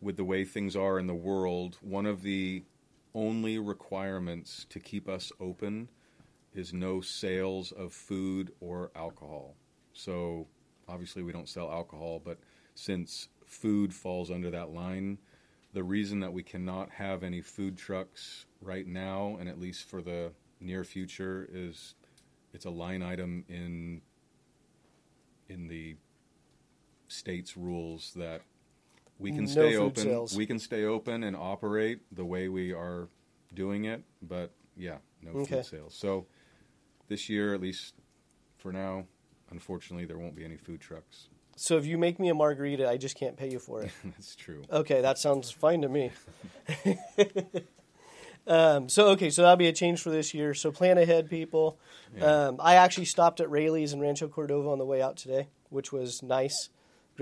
with 0.03 0.17
the 0.17 0.25
way 0.25 0.45
things 0.45 0.75
are 0.75 0.99
in 0.99 1.07
the 1.07 1.15
world, 1.15 1.79
one 1.81 2.05
of 2.05 2.23
the 2.23 2.65
only 3.15 3.59
requirements 3.59 4.67
to 4.69 4.81
keep 4.81 5.09
us 5.09 5.31
open 5.41 5.89
is 6.55 6.75
no 6.75 7.01
sales 7.01 7.73
of 7.73 7.93
food 7.93 8.53
or 8.61 8.91
alcohol. 8.97 9.55
So, 9.93 10.49
obviously, 10.89 11.23
we 11.23 11.33
don't 11.33 11.49
sell 11.49 11.71
alcohol, 11.71 12.21
but 12.23 12.39
since 12.75 13.29
food 13.47 13.95
falls 13.95 14.31
under 14.31 14.51
that 14.51 14.71
line, 14.71 15.19
the 15.73 15.85
reason 15.85 16.21
that 16.21 16.33
we 16.33 16.43
cannot 16.43 16.91
have 16.91 17.23
any 17.23 17.41
food 17.41 17.79
trucks 17.79 18.47
right 18.61 18.87
now, 18.87 19.37
and 19.39 19.49
at 19.49 19.59
least 19.59 19.89
for 19.89 20.03
the 20.03 20.33
near 20.61 20.85
future, 20.85 21.49
is 21.53 21.95
it's 22.53 22.65
a 22.65 22.71
line 22.71 23.03
item 23.03 23.45
in 23.49 24.03
in 25.49 25.69
the 25.69 25.97
state's 27.09 27.57
rules 27.57 28.13
that 28.17 28.43
we 29.23 29.33
can 29.33 29.47
stay 29.47 29.77
open. 29.77 30.05
sales. 30.05 30.37
We 30.37 30.47
can 30.47 30.59
stay 30.59 30.85
open 30.85 31.23
and 31.23 31.37
operate 31.37 32.01
the 32.13 32.25
way 32.25 32.49
we 32.49 32.73
are 32.73 33.09
doing 33.55 33.85
it, 33.85 34.03
but 34.21 34.53
yeah, 34.77 34.99
no 35.23 35.33
Okay. 35.41 35.57
food 35.57 35.67
sales. 35.67 35.95
So 35.95 36.27
this 37.09 37.29
year, 37.29 37.55
at 37.55 37.61
least 37.61 37.95
for 38.59 38.73
now, 38.73 39.07
unfortunately, 39.51 40.05
there 40.07 40.19
won't 40.19 40.35
be 40.35 40.45
any 40.45 40.57
food 40.57 40.81
trucks. 40.81 41.29
So 41.57 41.77
if 41.77 41.85
you 41.85 41.99
make 41.99 42.19
me 42.19 42.29
a 42.31 42.35
margarita, 42.35 42.89
I 42.89 42.97
just 42.97 43.17
can't 43.17 43.37
pay 43.37 43.51
you 43.51 43.59
for 43.59 43.83
it. 43.83 43.93
That's 44.05 44.35
true. 44.35 44.63
Okay, 44.71 45.03
that 45.03 45.19
sounds 45.19 45.51
fine 45.51 45.83
to 45.83 45.89
me. 45.89 46.11
um, 48.47 48.89
so 48.89 49.09
okay, 49.09 49.31
so 49.31 49.43
that'll 49.43 49.57
be 49.57 49.69
a 49.69 49.73
change 49.73 50.01
for 50.03 50.11
this 50.11 50.33
year. 50.35 50.55
So 50.55 50.73
plan 50.73 50.99
ahead, 50.99 51.29
people. 51.29 51.79
Yeah. 52.17 52.47
Um, 52.47 52.57
I 52.61 52.77
actually 52.77 53.05
stopped 53.05 53.41
at 53.41 53.51
Raley's 53.51 53.93
in 53.93 54.01
Rancho 54.01 54.29
Cordova 54.29 54.71
on 54.71 54.79
the 54.79 54.87
way 54.87 55.03
out 55.03 55.17
today, 55.17 55.49
which 55.69 55.93
was 55.93 56.23
nice. 56.23 56.71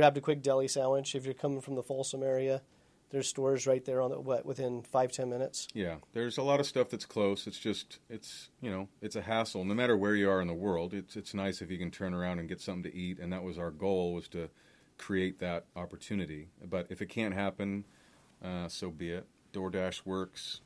Grabbed 0.01 0.17
a 0.17 0.23
quick 0.23 0.41
deli 0.41 0.67
sandwich. 0.67 1.15
If 1.15 1.27
you're 1.27 1.35
coming 1.35 1.61
from 1.61 1.75
the 1.75 1.83
Folsom 1.83 2.23
area, 2.23 2.63
there's 3.11 3.29
stores 3.29 3.67
right 3.67 3.85
there 3.85 4.01
on 4.01 4.11
the 4.11 4.19
what 4.19 4.47
within 4.47 4.81
five 4.81 5.13
ten 5.13 5.29
minutes. 5.29 5.69
Yeah, 5.75 5.97
there's 6.15 6.39
a 6.39 6.43
lot 6.43 6.59
of 6.59 6.65
stuff 6.65 6.89
that's 6.89 7.05
close. 7.05 7.47
It's 7.47 7.59
just 7.59 7.99
it's 8.09 8.49
you 8.63 8.71
know 8.71 8.89
it's 9.03 9.15
a 9.15 9.21
hassle. 9.21 9.63
No 9.63 9.75
matter 9.75 9.99
where 9.99 10.15
you 10.15 10.31
are 10.31 10.41
in 10.41 10.49
the 10.49 10.55
world, 10.55 10.95
it's 10.95 11.17
it's 11.17 11.35
nice 11.35 11.61
if 11.61 11.71
you 11.71 11.77
can 11.77 11.91
turn 11.91 12.15
around 12.15 12.39
and 12.39 12.49
get 12.49 12.63
something 12.63 12.91
to 12.91 12.97
eat. 12.97 13.19
And 13.19 13.31
that 13.35 13.43
was 13.43 13.59
our 13.59 13.71
goal 13.71 14.15
was 14.15 14.27
to 14.29 14.49
create 14.97 15.39
that 15.41 15.67
opportunity. 15.77 16.49
But 16.65 16.87
if 16.89 17.03
it 17.03 17.11
can't 17.11 17.35
happen, 17.35 17.85
uh, 18.43 18.69
so 18.69 18.91
be 18.91 19.11
it. 19.11 19.27
DoorDash 19.53 20.07
works. 20.07 20.63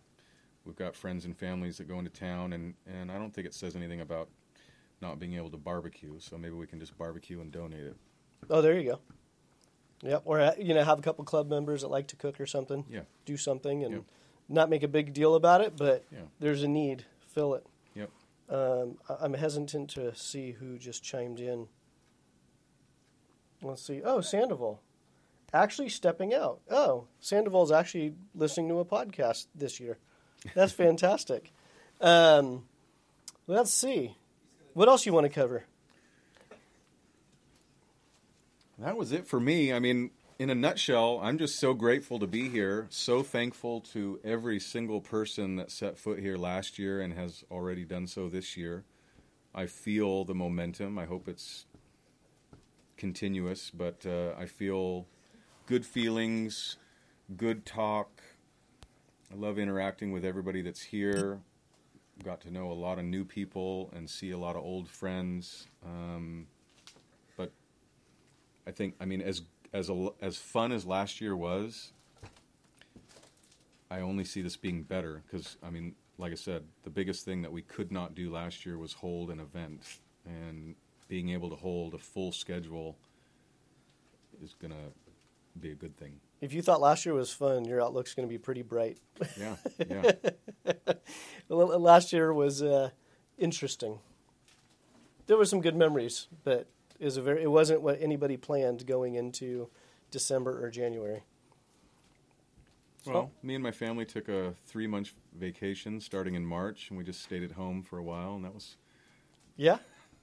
We've 0.64 0.76
got 0.76 0.94
friends 0.94 1.24
and 1.24 1.36
families 1.36 1.78
that 1.78 1.88
go 1.88 1.98
into 1.98 2.12
town, 2.12 2.52
and 2.52 2.74
and 2.86 3.10
I 3.10 3.18
don't 3.18 3.34
think 3.34 3.48
it 3.48 3.54
says 3.54 3.74
anything 3.74 4.00
about 4.00 4.28
not 5.00 5.18
being 5.18 5.34
able 5.34 5.50
to 5.50 5.58
barbecue. 5.58 6.20
So 6.20 6.38
maybe 6.38 6.54
we 6.54 6.68
can 6.68 6.78
just 6.78 6.96
barbecue 6.96 7.40
and 7.40 7.50
donate 7.50 7.82
it. 7.82 7.96
Oh, 8.48 8.62
there 8.62 8.78
you 8.78 8.92
go. 8.92 9.00
Yep, 10.02 10.22
or 10.24 10.40
uh, 10.40 10.52
you 10.58 10.74
know, 10.74 10.82
have 10.84 10.98
a 10.98 11.02
couple 11.02 11.24
club 11.24 11.48
members 11.48 11.80
that 11.82 11.88
like 11.88 12.08
to 12.08 12.16
cook 12.16 12.40
or 12.40 12.46
something. 12.46 12.84
Yeah. 12.90 13.00
do 13.24 13.36
something 13.36 13.84
and 13.84 13.94
Yep. 13.94 14.02
not 14.48 14.70
make 14.70 14.82
a 14.82 14.88
big 14.88 15.14
deal 15.14 15.34
about 15.34 15.60
it, 15.62 15.76
but 15.76 16.04
Yeah. 16.12 16.18
there's 16.40 16.62
a 16.62 16.68
need. 16.68 17.04
Fill 17.28 17.54
it. 17.54 17.66
Yep. 17.94 18.10
Um, 18.50 18.98
I'm 19.08 19.32
hesitant 19.34 19.90
to 19.90 20.14
see 20.14 20.52
who 20.52 20.78
just 20.78 21.02
chimed 21.02 21.40
in. 21.40 21.68
Let's 23.62 23.82
see. 23.82 24.02
Oh, 24.04 24.20
Sandoval. 24.20 24.80
Actually 25.52 25.88
stepping 25.88 26.34
out. 26.34 26.60
Oh, 26.70 27.06
Sandoval's 27.20 27.72
actually 27.72 28.14
listening 28.34 28.68
to 28.68 28.80
a 28.80 28.84
podcast 28.84 29.46
this 29.54 29.80
year. 29.80 29.98
That's 30.54 30.72
fantastic. 30.84 31.52
Um, 32.00 32.66
let's 33.46 33.72
see. 33.72 34.16
What 34.74 34.88
else 34.88 35.06
you 35.06 35.12
want 35.12 35.24
to 35.24 35.30
cover? 35.30 35.64
That 38.78 38.96
was 38.96 39.12
it 39.12 39.26
for 39.26 39.38
me. 39.38 39.72
I 39.72 39.78
mean, 39.78 40.10
in 40.38 40.50
a 40.50 40.54
nutshell, 40.54 41.20
I'm 41.22 41.38
just 41.38 41.60
so 41.60 41.74
grateful 41.74 42.18
to 42.18 42.26
be 42.26 42.48
here. 42.48 42.86
So 42.90 43.22
thankful 43.22 43.80
to 43.92 44.18
every 44.24 44.58
single 44.58 45.00
person 45.00 45.56
that 45.56 45.70
set 45.70 45.96
foot 45.96 46.18
here 46.18 46.36
last 46.36 46.78
year 46.78 47.00
and 47.00 47.14
has 47.14 47.44
already 47.50 47.84
done 47.84 48.08
so 48.08 48.28
this 48.28 48.56
year. 48.56 48.84
I 49.54 49.66
feel 49.66 50.24
the 50.24 50.34
momentum. 50.34 50.98
I 50.98 51.04
hope 51.04 51.28
it's 51.28 51.66
continuous, 52.96 53.70
but 53.70 54.04
uh, 54.04 54.32
I 54.36 54.46
feel 54.46 55.06
good 55.66 55.86
feelings, 55.86 56.76
good 57.36 57.64
talk. 57.64 58.22
I 59.32 59.36
love 59.36 59.56
interacting 59.58 60.10
with 60.10 60.24
everybody 60.24 60.62
that's 60.62 60.82
here. 60.82 61.40
Got 62.24 62.40
to 62.42 62.50
know 62.50 62.72
a 62.72 62.74
lot 62.74 62.98
of 62.98 63.04
new 63.04 63.24
people 63.24 63.90
and 63.94 64.10
see 64.10 64.32
a 64.32 64.38
lot 64.38 64.56
of 64.56 64.62
old 64.62 64.88
friends. 64.88 65.68
Um, 65.84 66.48
I 68.66 68.70
think 68.70 68.94
I 69.00 69.04
mean 69.04 69.20
as 69.20 69.42
as 69.72 69.90
a, 69.90 70.08
as 70.20 70.36
fun 70.36 70.72
as 70.72 70.86
last 70.86 71.20
year 71.20 71.36
was, 71.36 71.92
I 73.90 74.00
only 74.00 74.24
see 74.24 74.42
this 74.42 74.56
being 74.56 74.82
better 74.82 75.22
because 75.26 75.56
I 75.62 75.70
mean, 75.70 75.94
like 76.18 76.32
I 76.32 76.36
said, 76.36 76.64
the 76.82 76.90
biggest 76.90 77.24
thing 77.24 77.42
that 77.42 77.52
we 77.52 77.62
could 77.62 77.90
not 77.90 78.14
do 78.14 78.30
last 78.30 78.64
year 78.64 78.78
was 78.78 78.92
hold 78.92 79.30
an 79.30 79.40
event, 79.40 79.82
and 80.24 80.74
being 81.08 81.30
able 81.30 81.50
to 81.50 81.56
hold 81.56 81.94
a 81.94 81.98
full 81.98 82.32
schedule 82.32 82.96
is 84.42 84.54
gonna 84.60 84.90
be 85.60 85.70
a 85.70 85.74
good 85.74 85.96
thing. 85.96 86.20
If 86.40 86.52
you 86.52 86.62
thought 86.62 86.80
last 86.80 87.06
year 87.06 87.14
was 87.14 87.32
fun, 87.32 87.64
your 87.64 87.82
outlook's 87.82 88.14
going 88.14 88.28
to 88.28 88.30
be 88.30 88.36
pretty 88.36 88.60
bright. 88.60 88.98
Yeah, 89.38 89.56
yeah, 89.88 90.12
Last 91.48 92.12
year 92.12 92.34
was 92.34 92.62
uh, 92.62 92.90
interesting. 93.38 93.98
There 95.26 95.38
were 95.38 95.46
some 95.46 95.62
good 95.62 95.74
memories, 95.74 96.26
but 96.42 96.66
it 96.98 97.04
was 97.04 97.16
a 97.16 97.22
very 97.22 97.42
it 97.42 97.50
wasn't 97.50 97.82
what 97.82 98.00
anybody 98.00 98.36
planned 98.36 98.86
going 98.86 99.14
into 99.14 99.68
December 100.10 100.64
or 100.64 100.70
January. 100.70 101.22
Well, 103.06 103.30
me 103.42 103.54
and 103.54 103.62
my 103.62 103.70
family 103.70 104.06
took 104.06 104.28
a 104.30 104.54
three 104.66 104.86
month 104.86 105.12
vacation 105.38 106.00
starting 106.00 106.34
in 106.34 106.46
March, 106.46 106.88
and 106.88 106.96
we 106.96 107.04
just 107.04 107.22
stayed 107.22 107.42
at 107.42 107.52
home 107.52 107.82
for 107.82 107.98
a 107.98 108.02
while, 108.02 108.34
and 108.34 108.44
that 108.44 108.54
was 108.54 108.76
Yeah, 109.56 109.78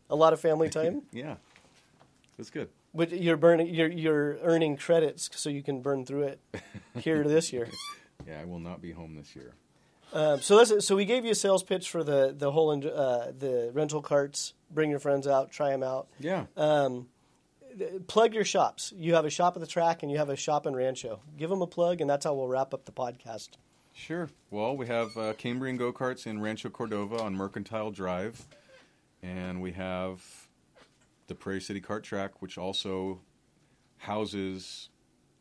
a 0.10 0.16
lot 0.16 0.34
of 0.34 0.40
family 0.40 0.68
time. 0.70 1.04
yeah, 1.12 1.34
it 1.34 2.38
was 2.40 2.50
good. 2.50 2.70
but 2.94 3.12
you're 3.12 3.38
burning 3.38 3.68
you're 3.74 3.88
you're 3.92 4.38
earning 4.42 4.78
credits 4.78 5.30
so 5.36 5.50
you 5.50 5.62
can 5.62 5.82
burn 5.82 6.06
through 6.06 6.24
it 6.24 6.40
here 6.96 7.24
this 7.24 7.54
year. 7.54 7.68
Yeah, 8.28 8.40
I 8.40 8.46
will 8.46 8.60
not 8.60 8.82
be 8.84 8.92
home 8.92 9.16
this 9.16 9.36
year. 9.36 9.54
Um, 10.14 10.42
so 10.42 10.58
that's 10.58 10.86
so 10.86 10.96
we 10.96 11.06
gave 11.06 11.24
you 11.26 11.32
a 11.32 11.36
sales 11.36 11.64
pitch 11.64 11.90
for 11.90 12.04
the 12.04 12.34
the 12.38 12.52
whole 12.52 12.72
uh, 12.72 13.32
the 13.38 13.72
rental 13.74 14.02
carts. 14.02 14.54
Bring 14.70 14.90
your 14.90 15.00
friends 15.00 15.28
out, 15.28 15.52
try 15.52 15.70
them 15.70 15.84
out. 15.84 16.08
Yeah, 16.20 16.46
Um, 16.56 17.08
plug 18.08 18.34
your 18.34 18.46
shops. 18.46 18.94
You 18.96 19.16
have 19.16 19.26
a 19.26 19.30
shop 19.30 19.56
at 19.56 19.60
the 19.62 19.68
track 19.68 20.02
and 20.04 20.12
you 20.12 20.18
have 20.18 20.30
a 20.30 20.36
shop 20.36 20.66
in 20.66 20.76
Rancho. 20.76 21.20
Give 21.38 21.50
them 21.50 21.62
a 21.62 21.68
plug, 21.68 22.00
and 22.02 22.10
that's 22.10 22.26
how 22.26 22.34
we'll 22.34 22.48
wrap 22.48 22.74
up 22.74 22.86
the 22.86 22.92
podcast. 22.92 23.50
Sure. 23.94 24.30
Well, 24.50 24.78
we 24.78 24.88
have 24.88 25.16
uh, 25.18 25.34
Cambrian 25.34 25.76
go 25.78 25.92
karts 25.92 26.26
in 26.26 26.40
Rancho 26.42 26.70
Cordova 26.70 27.22
on 27.22 27.36
Mercantile 27.36 27.92
Drive, 27.92 28.48
and 29.22 29.62
we 29.62 29.74
have 29.74 30.24
the 31.28 31.36
Prairie 31.36 31.60
City 31.62 31.82
Kart 31.82 32.04
Track, 32.04 32.42
which 32.42 32.58
also 32.58 33.20
houses 33.98 34.90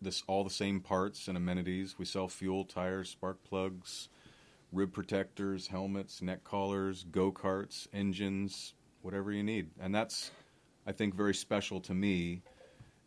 this 0.03 0.23
all 0.27 0.45
the 0.45 0.51
same 0.51 0.81
parts 0.81 1.29
and 1.29 1.37
amenities. 1.37 1.97
We 1.99 2.05
sell 2.05 2.29
fuel, 2.29 2.65
tires, 2.65 3.11
spark 3.11 3.43
plugs, 3.45 4.09
rib 4.73 4.93
protectors, 4.93 5.67
helmets, 5.67 6.23
neck 6.23 6.45
collars, 6.45 7.05
go 7.11 7.33
karts, 7.33 7.89
engines, 7.93 8.75
whatever 9.03 9.33
you 9.33 9.43
need. 9.43 9.71
And 9.81 9.95
that's, 9.95 10.31
I 10.87 10.93
think, 10.93 11.15
very 11.15 11.35
special 11.35 11.81
to 11.83 11.95
me, 11.95 12.43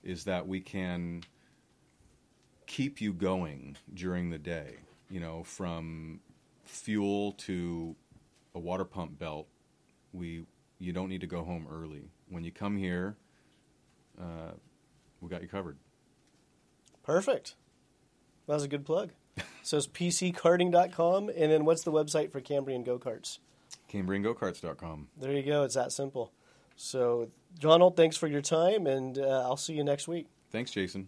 is 0.04 0.26
that 0.26 0.48
we 0.48 0.60
can 0.60 1.24
keep 2.68 3.00
you 3.00 3.14
going 3.14 3.78
during 3.94 4.30
the 4.30 4.38
day. 4.38 4.78
You 5.10 5.20
know, 5.20 5.44
from 5.44 6.20
fuel 6.66 7.34
to 7.34 7.96
a 8.56 8.60
water 8.60 8.86
pump 8.86 9.20
belt, 9.20 9.48
we 10.12 10.46
you 10.80 10.92
don't 10.92 11.10
need 11.10 11.22
to 11.22 11.28
go 11.28 11.44
home 11.44 11.68
early. 11.72 12.10
When 12.30 12.44
you 12.44 12.52
come 12.52 12.78
here, 12.78 13.16
uh, 14.20 14.52
we 15.22 15.30
got 15.30 15.42
you 15.42 15.48
covered. 15.48 15.78
Perfect. 17.04 17.56
That 18.48 18.56
was 18.56 18.64
a 18.64 18.68
good 18.68 18.86
plug. 18.86 19.12
So 19.64 19.78
it's 19.78 19.88
pckarting.com, 19.88 21.30
and 21.30 21.52
then 21.52 21.66
what's 21.66 21.84
the 21.84 21.92
website 21.92 22.32
for 22.32 22.42
Cambrian 22.42 22.84
go 22.84 23.00
karts? 23.00 23.40
CambrianGokarts.com. 23.92 25.08
There 25.18 25.32
you 25.32 25.44
go. 25.44 25.64
It's 25.64 25.76
that 25.76 25.92
simple. 25.92 26.32
So, 26.76 27.30
Donald, 27.60 27.96
thanks 27.96 28.18
for 28.18 28.28
your 28.28 28.42
time, 28.42 28.88
and 28.88 29.18
uh, 29.18 29.42
I'll 29.44 29.58
see 29.58 29.74
you 29.74 29.84
next 29.84 30.08
week. 30.08 30.28
Thanks, 30.52 30.72
Jason. 30.72 31.08